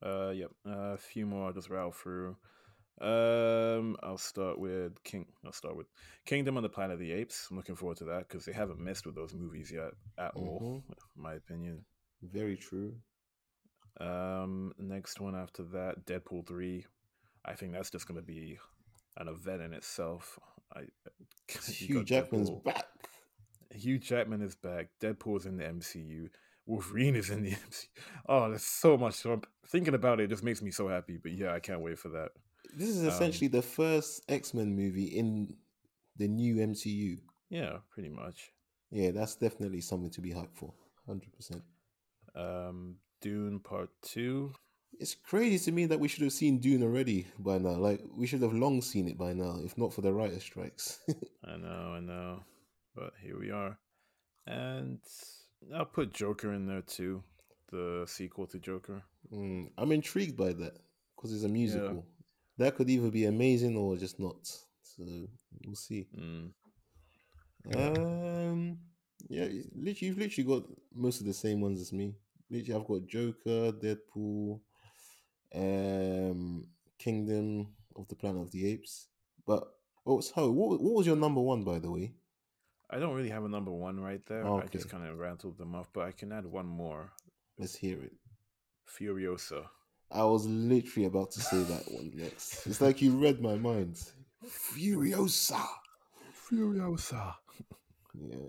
Uh, 0.02 0.30
yep. 0.30 0.50
Uh, 0.66 0.94
a 0.94 0.96
few 0.96 1.26
more 1.26 1.46
I'll 1.46 1.52
just 1.52 1.70
rattle 1.70 1.92
through. 1.92 2.36
Um, 3.00 3.96
I'll 4.02 4.18
start 4.18 4.58
with 4.58 5.02
King. 5.02 5.26
I'll 5.44 5.52
start 5.52 5.76
with 5.76 5.86
Kingdom 6.26 6.56
of 6.56 6.62
the 6.62 6.68
Planet 6.68 6.94
of 6.94 7.00
the 7.00 7.12
Apes. 7.12 7.48
I'm 7.50 7.56
looking 7.56 7.74
forward 7.74 7.96
to 7.98 8.04
that 8.04 8.28
because 8.28 8.44
they 8.44 8.52
haven't 8.52 8.78
messed 8.78 9.06
with 9.06 9.14
those 9.14 9.34
movies 9.34 9.72
yet 9.72 9.92
at 10.18 10.34
mm-hmm. 10.34 10.46
all, 10.46 10.82
in 10.88 11.22
my 11.22 11.34
opinion. 11.34 11.84
Very 12.22 12.56
true. 12.56 12.94
Um, 14.00 14.72
next 14.78 15.20
one 15.20 15.34
after 15.34 15.62
that, 15.64 16.06
Deadpool 16.06 16.46
three. 16.46 16.86
I 17.44 17.54
think 17.54 17.72
that's 17.72 17.90
just 17.90 18.06
going 18.06 18.20
to 18.20 18.26
be 18.26 18.58
an 19.16 19.28
event 19.28 19.62
in 19.62 19.72
itself. 19.72 20.38
I 20.74 20.82
Hugh 21.70 22.04
Jackman's 22.04 22.50
Deadpool. 22.50 22.64
back. 22.64 22.86
Hugh 23.74 23.98
Jackman 23.98 24.42
is 24.42 24.54
back. 24.54 24.88
Deadpool's 25.00 25.46
in 25.46 25.56
the 25.56 25.64
MCU. 25.64 26.28
Wolverine 26.66 27.16
is 27.16 27.30
in 27.30 27.42
the 27.42 27.50
MCU. 27.70 27.86
Oh, 28.28 28.48
there's 28.48 28.64
so 28.64 28.96
much. 28.96 29.14
So 29.14 29.32
I'm 29.32 29.42
thinking 29.68 29.94
about 29.94 30.20
it, 30.20 30.24
it 30.24 30.30
just 30.30 30.44
makes 30.44 30.62
me 30.62 30.70
so 30.70 30.88
happy. 30.88 31.18
But 31.22 31.32
yeah, 31.32 31.52
I 31.52 31.60
can't 31.60 31.80
wait 31.80 31.98
for 31.98 32.08
that. 32.10 32.30
This 32.74 32.88
is 32.88 33.02
essentially 33.02 33.48
um, 33.48 33.52
the 33.52 33.62
first 33.62 34.22
X 34.28 34.54
Men 34.54 34.74
movie 34.74 35.04
in 35.04 35.54
the 36.16 36.28
new 36.28 36.56
MCU. 36.56 37.18
Yeah, 37.50 37.78
pretty 37.90 38.08
much. 38.08 38.50
Yeah, 38.90 39.10
that's 39.10 39.34
definitely 39.34 39.80
something 39.80 40.10
to 40.10 40.20
be 40.20 40.30
hyped 40.30 40.54
for. 40.54 40.72
Hundred 41.06 41.32
percent. 41.34 41.62
Um, 42.34 42.96
Dune 43.20 43.60
Part 43.60 43.90
Two 44.02 44.54
it's 44.98 45.14
crazy 45.14 45.58
to 45.58 45.72
me 45.72 45.86
that 45.86 45.98
we 45.98 46.08
should 46.08 46.22
have 46.22 46.32
seen 46.32 46.58
Dune 46.58 46.82
already 46.82 47.26
by 47.38 47.58
now. 47.58 47.70
Like 47.70 48.00
we 48.16 48.26
should 48.26 48.42
have 48.42 48.52
long 48.52 48.80
seen 48.82 49.08
it 49.08 49.18
by 49.18 49.32
now, 49.32 49.58
if 49.64 49.76
not 49.76 49.92
for 49.92 50.00
the 50.00 50.12
writer 50.12 50.40
strikes. 50.40 51.00
I 51.44 51.56
know, 51.56 51.94
I 51.96 52.00
know, 52.00 52.44
but 52.94 53.12
here 53.20 53.38
we 53.38 53.50
are, 53.50 53.78
and 54.46 55.00
I'll 55.74 55.84
put 55.84 56.12
Joker 56.12 56.52
in 56.52 56.66
there 56.66 56.82
too. 56.82 57.22
the 57.70 58.04
sequel 58.06 58.46
to 58.48 58.58
Joker. 58.58 59.02
Mm, 59.32 59.70
I'm 59.78 59.92
intrigued 59.92 60.36
by 60.36 60.52
that 60.52 60.78
because 61.16 61.32
it's 61.32 61.44
a 61.44 61.48
musical. 61.48 61.94
Yeah. 61.94 62.64
That 62.64 62.76
could 62.76 62.90
either 62.90 63.10
be 63.10 63.24
amazing 63.24 63.76
or 63.76 63.96
just 63.96 64.20
not. 64.20 64.46
So 64.82 65.04
we'll 65.64 65.74
see. 65.74 66.06
Mm. 66.16 66.50
Um, 67.74 68.78
yeah, 69.28 69.44
literally, 69.74 69.96
you've 70.00 70.18
literally 70.18 70.48
got 70.48 70.68
most 70.94 71.20
of 71.20 71.26
the 71.26 71.32
same 71.32 71.60
ones 71.60 71.80
as 71.80 71.92
me. 71.92 72.14
Literally, 72.50 72.80
I've 72.80 72.86
got 72.86 73.06
Joker, 73.06 73.72
Deadpool, 73.72 74.60
um, 75.54 76.66
Kingdom 76.98 77.68
of 77.96 78.08
the 78.08 78.16
Planet 78.16 78.42
of 78.42 78.50
the 78.50 78.70
Apes. 78.70 79.06
But 79.46 79.64
oh, 80.06 80.20
so 80.20 80.50
what 80.50 80.80
what 80.80 80.94
was 80.94 81.06
your 81.06 81.16
number 81.16 81.40
one, 81.40 81.64
by 81.64 81.78
the 81.78 81.90
way? 81.90 82.12
I 82.92 82.98
don't 82.98 83.14
really 83.14 83.30
have 83.30 83.44
a 83.44 83.48
number 83.48 83.70
one 83.70 83.98
right 83.98 84.24
there. 84.26 84.42
Okay. 84.44 84.64
I 84.64 84.68
just 84.68 84.90
kind 84.90 85.06
of 85.06 85.18
rattled 85.18 85.56
them 85.56 85.74
off, 85.74 85.88
but 85.94 86.04
I 86.04 86.12
can 86.12 86.30
add 86.30 86.44
one 86.44 86.66
more. 86.66 87.10
Let's 87.58 87.74
hear 87.74 88.02
it. 88.02 88.12
Furiosa. 88.86 89.64
I 90.10 90.24
was 90.24 90.46
literally 90.46 91.06
about 91.06 91.30
to 91.32 91.40
say 91.40 91.62
that 91.62 91.90
one 91.90 92.12
next. 92.14 92.66
It's 92.66 92.82
like 92.82 93.00
you 93.00 93.12
read 93.12 93.40
my 93.40 93.54
mind. 93.54 93.98
Furiosa. 94.46 95.64
Furiosa. 96.50 97.34
Yeah. 98.14 98.48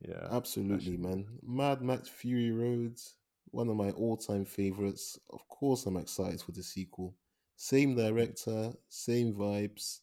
Yeah. 0.00 0.28
Absolutely, 0.30 0.96
man. 0.96 1.26
Mad 1.46 1.82
Max 1.82 2.08
Fury 2.08 2.52
Roads, 2.52 3.16
one 3.50 3.68
of 3.68 3.76
my 3.76 3.90
all 3.90 4.16
time 4.16 4.46
favorites. 4.46 5.18
Of 5.28 5.46
course, 5.48 5.84
I'm 5.84 5.98
excited 5.98 6.40
for 6.40 6.52
the 6.52 6.62
sequel. 6.62 7.14
Same 7.56 7.94
director, 7.94 8.72
same 8.88 9.34
vibes, 9.34 9.98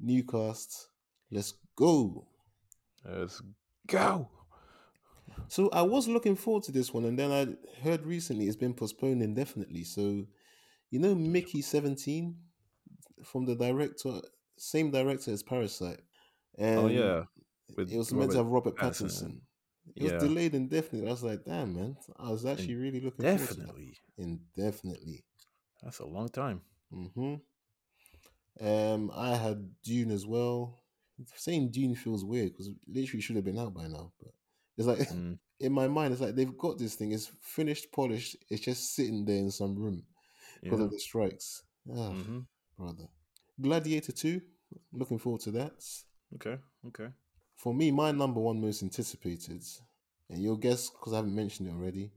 new 0.00 0.24
cast. 0.24 0.88
Let's 1.30 1.52
go. 1.76 2.26
Let's 3.10 3.42
go. 3.86 4.28
So 5.48 5.70
I 5.70 5.82
was 5.82 6.08
looking 6.08 6.36
forward 6.36 6.64
to 6.64 6.72
this 6.72 6.92
one, 6.92 7.04
and 7.04 7.18
then 7.18 7.30
I 7.32 7.82
heard 7.82 8.04
recently 8.04 8.46
it's 8.46 8.56
been 8.56 8.74
postponed 8.74 9.22
indefinitely. 9.22 9.84
So, 9.84 10.26
you 10.90 10.98
know, 10.98 11.14
Mickey 11.14 11.62
Seventeen 11.62 12.36
from 13.24 13.46
the 13.46 13.54
director, 13.54 14.20
same 14.56 14.90
director 14.90 15.32
as 15.32 15.42
Parasite. 15.42 16.00
Oh, 16.58 16.64
and 16.64 16.78
oh 16.78 16.86
yeah, 16.88 17.22
With 17.76 17.92
it 17.92 17.96
was 17.96 18.12
Robert 18.12 18.20
meant 18.20 18.32
to 18.32 18.38
have 18.38 18.46
Robert 18.46 18.76
Pattinson. 18.76 19.04
Pattinson. 19.04 19.40
It 19.96 20.02
yeah. 20.02 20.14
was 20.14 20.22
delayed 20.22 20.54
indefinitely. 20.54 21.08
I 21.08 21.12
was 21.12 21.22
like, 21.22 21.44
damn, 21.44 21.74
man. 21.74 21.96
I 22.18 22.30
was 22.30 22.44
actually 22.44 22.74
really 22.74 23.00
looking 23.00 23.24
definitely, 23.24 23.96
indefinitely. 24.18 25.24
That's 25.82 26.00
a 26.00 26.06
long 26.06 26.28
time. 26.28 26.60
Hmm. 26.92 27.36
Um, 28.60 29.10
I 29.14 29.36
had 29.36 29.70
Dune 29.82 30.10
as 30.10 30.26
well. 30.26 30.82
Saying 31.34 31.70
Dune 31.70 31.94
feels 31.94 32.24
weird 32.24 32.52
because 32.52 32.70
literally 32.86 33.20
should 33.20 33.36
have 33.36 33.44
been 33.44 33.58
out 33.58 33.74
by 33.74 33.86
now, 33.88 34.12
but 34.20 34.32
it's 34.76 34.86
like 34.86 34.98
mm. 35.08 35.38
in 35.60 35.72
my 35.72 35.88
mind, 35.88 36.12
it's 36.12 36.22
like 36.22 36.34
they've 36.34 36.56
got 36.56 36.78
this 36.78 36.94
thing. 36.94 37.12
It's 37.12 37.30
finished, 37.42 37.92
polished. 37.92 38.36
It's 38.48 38.62
just 38.62 38.94
sitting 38.94 39.24
there 39.24 39.36
in 39.36 39.50
some 39.50 39.74
room 39.76 40.04
because 40.62 40.78
yeah. 40.78 40.84
of 40.84 40.90
the 40.90 40.98
strikes. 40.98 41.62
Ah, 41.90 42.12
mm-hmm. 42.12 42.40
brother. 42.78 43.08
Gladiator 43.60 44.12
Two. 44.12 44.40
Looking 44.92 45.18
forward 45.18 45.40
to 45.42 45.50
that. 45.52 45.72
Okay. 46.34 46.58
Okay. 46.86 47.08
For 47.56 47.74
me, 47.74 47.90
my 47.90 48.12
number 48.12 48.40
one 48.40 48.60
most 48.60 48.82
anticipated, 48.82 49.64
and 50.30 50.42
you'll 50.42 50.56
guess 50.56 50.90
because 50.90 51.12
I 51.12 51.16
haven't 51.16 51.34
mentioned 51.34 51.68
it 51.68 51.72
already. 51.72 52.12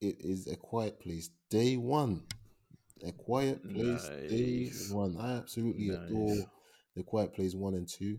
It 0.00 0.16
is 0.20 0.46
A 0.46 0.56
Quiet 0.56 0.98
Place. 0.98 1.30
Day 1.50 1.76
one. 1.76 2.22
A 3.06 3.12
Quiet 3.12 3.62
Place. 3.62 4.08
Nice. 4.08 4.30
Day 4.30 4.70
one. 4.90 5.16
I 5.20 5.36
absolutely 5.36 5.88
nice. 5.88 6.08
adore 6.08 6.36
The 6.96 7.02
Quiet 7.02 7.34
Place 7.34 7.54
one 7.54 7.74
and 7.74 7.86
two. 7.86 8.18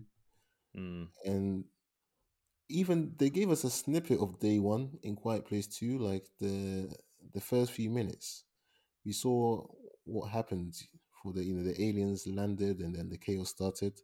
Mm. 0.76 1.08
And 1.24 1.64
even 2.68 3.12
they 3.18 3.30
gave 3.30 3.50
us 3.50 3.64
a 3.64 3.70
snippet 3.70 4.18
of 4.18 4.38
day 4.40 4.58
one 4.58 4.98
in 5.02 5.16
Quiet 5.16 5.44
Place 5.46 5.66
Two, 5.66 5.98
like 5.98 6.26
the 6.40 6.92
the 7.34 7.40
first 7.40 7.72
few 7.72 7.90
minutes. 7.90 8.44
We 9.04 9.12
saw 9.12 9.66
what 10.04 10.30
happened 10.30 10.74
for 11.22 11.32
the 11.32 11.44
you 11.44 11.54
know 11.54 11.64
the 11.64 11.80
aliens 11.82 12.26
landed 12.26 12.80
and 12.80 12.94
then 12.96 13.10
the 13.10 13.18
chaos 13.18 13.50
started. 13.50 13.94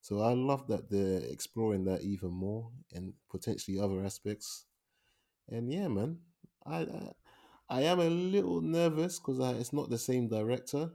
So 0.00 0.20
I 0.20 0.34
love 0.34 0.66
that 0.68 0.90
they're 0.90 1.20
exploring 1.30 1.84
that 1.86 2.02
even 2.02 2.30
more 2.30 2.70
and 2.92 3.14
potentially 3.30 3.78
other 3.80 4.04
aspects. 4.04 4.66
And 5.48 5.72
yeah, 5.72 5.88
man, 5.88 6.18
I 6.66 6.78
I, 6.82 7.12
I 7.68 7.82
am 7.84 8.00
a 8.00 8.10
little 8.10 8.60
nervous 8.62 9.18
because 9.18 9.40
it's 9.60 9.72
not 9.72 9.90
the 9.90 9.98
same 9.98 10.28
director, 10.28 10.90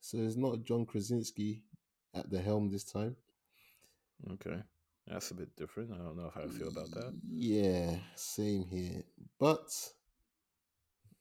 so 0.00 0.18
it's 0.18 0.36
not 0.36 0.64
John 0.64 0.86
Krasinski 0.86 1.64
at 2.14 2.30
the 2.30 2.40
helm 2.40 2.70
this 2.70 2.84
time. 2.84 3.16
Okay. 4.32 4.62
That's 5.06 5.30
a 5.30 5.34
bit 5.34 5.54
different. 5.56 5.92
I 5.92 5.96
don't 5.96 6.16
know 6.16 6.30
how 6.34 6.42
I 6.42 6.48
feel 6.48 6.68
about 6.68 6.90
that. 6.92 7.12
Yeah, 7.28 7.96
same 8.14 8.64
here. 8.64 9.02
But 9.38 9.68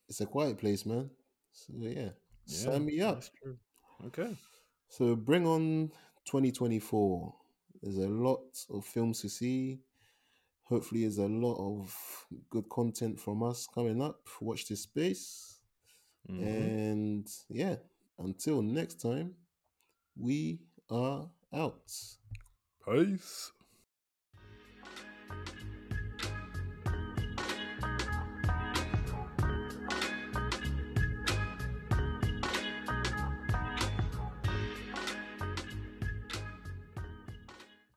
it's 0.07 0.21
a 0.21 0.25
quiet 0.25 0.57
place, 0.57 0.85
man. 0.85 1.09
So 1.51 1.73
yeah, 1.77 1.89
yeah 1.89 2.09
sign 2.45 2.85
me 2.85 3.01
up. 3.01 3.15
That's 3.15 3.31
true. 3.41 3.57
Okay. 4.07 4.35
So 4.89 5.15
bring 5.15 5.47
on 5.47 5.91
2024. 6.25 7.33
There's 7.81 7.97
a 7.97 8.09
lot 8.09 8.43
of 8.69 8.85
films 8.85 9.21
to 9.21 9.29
see. 9.29 9.79
Hopefully, 10.63 11.01
there's 11.01 11.17
a 11.17 11.27
lot 11.27 11.55
of 11.55 11.95
good 12.49 12.69
content 12.69 13.19
from 13.19 13.41
us 13.41 13.67
coming 13.73 14.01
up. 14.01 14.21
Watch 14.39 14.67
this 14.67 14.81
space. 14.81 15.59
Mm-hmm. 16.29 16.43
And 16.43 17.27
yeah, 17.49 17.77
until 18.19 18.61
next 18.61 19.01
time, 19.01 19.33
we 20.15 20.59
are 20.91 21.27
out. 21.53 21.91
Peace. 22.89 23.51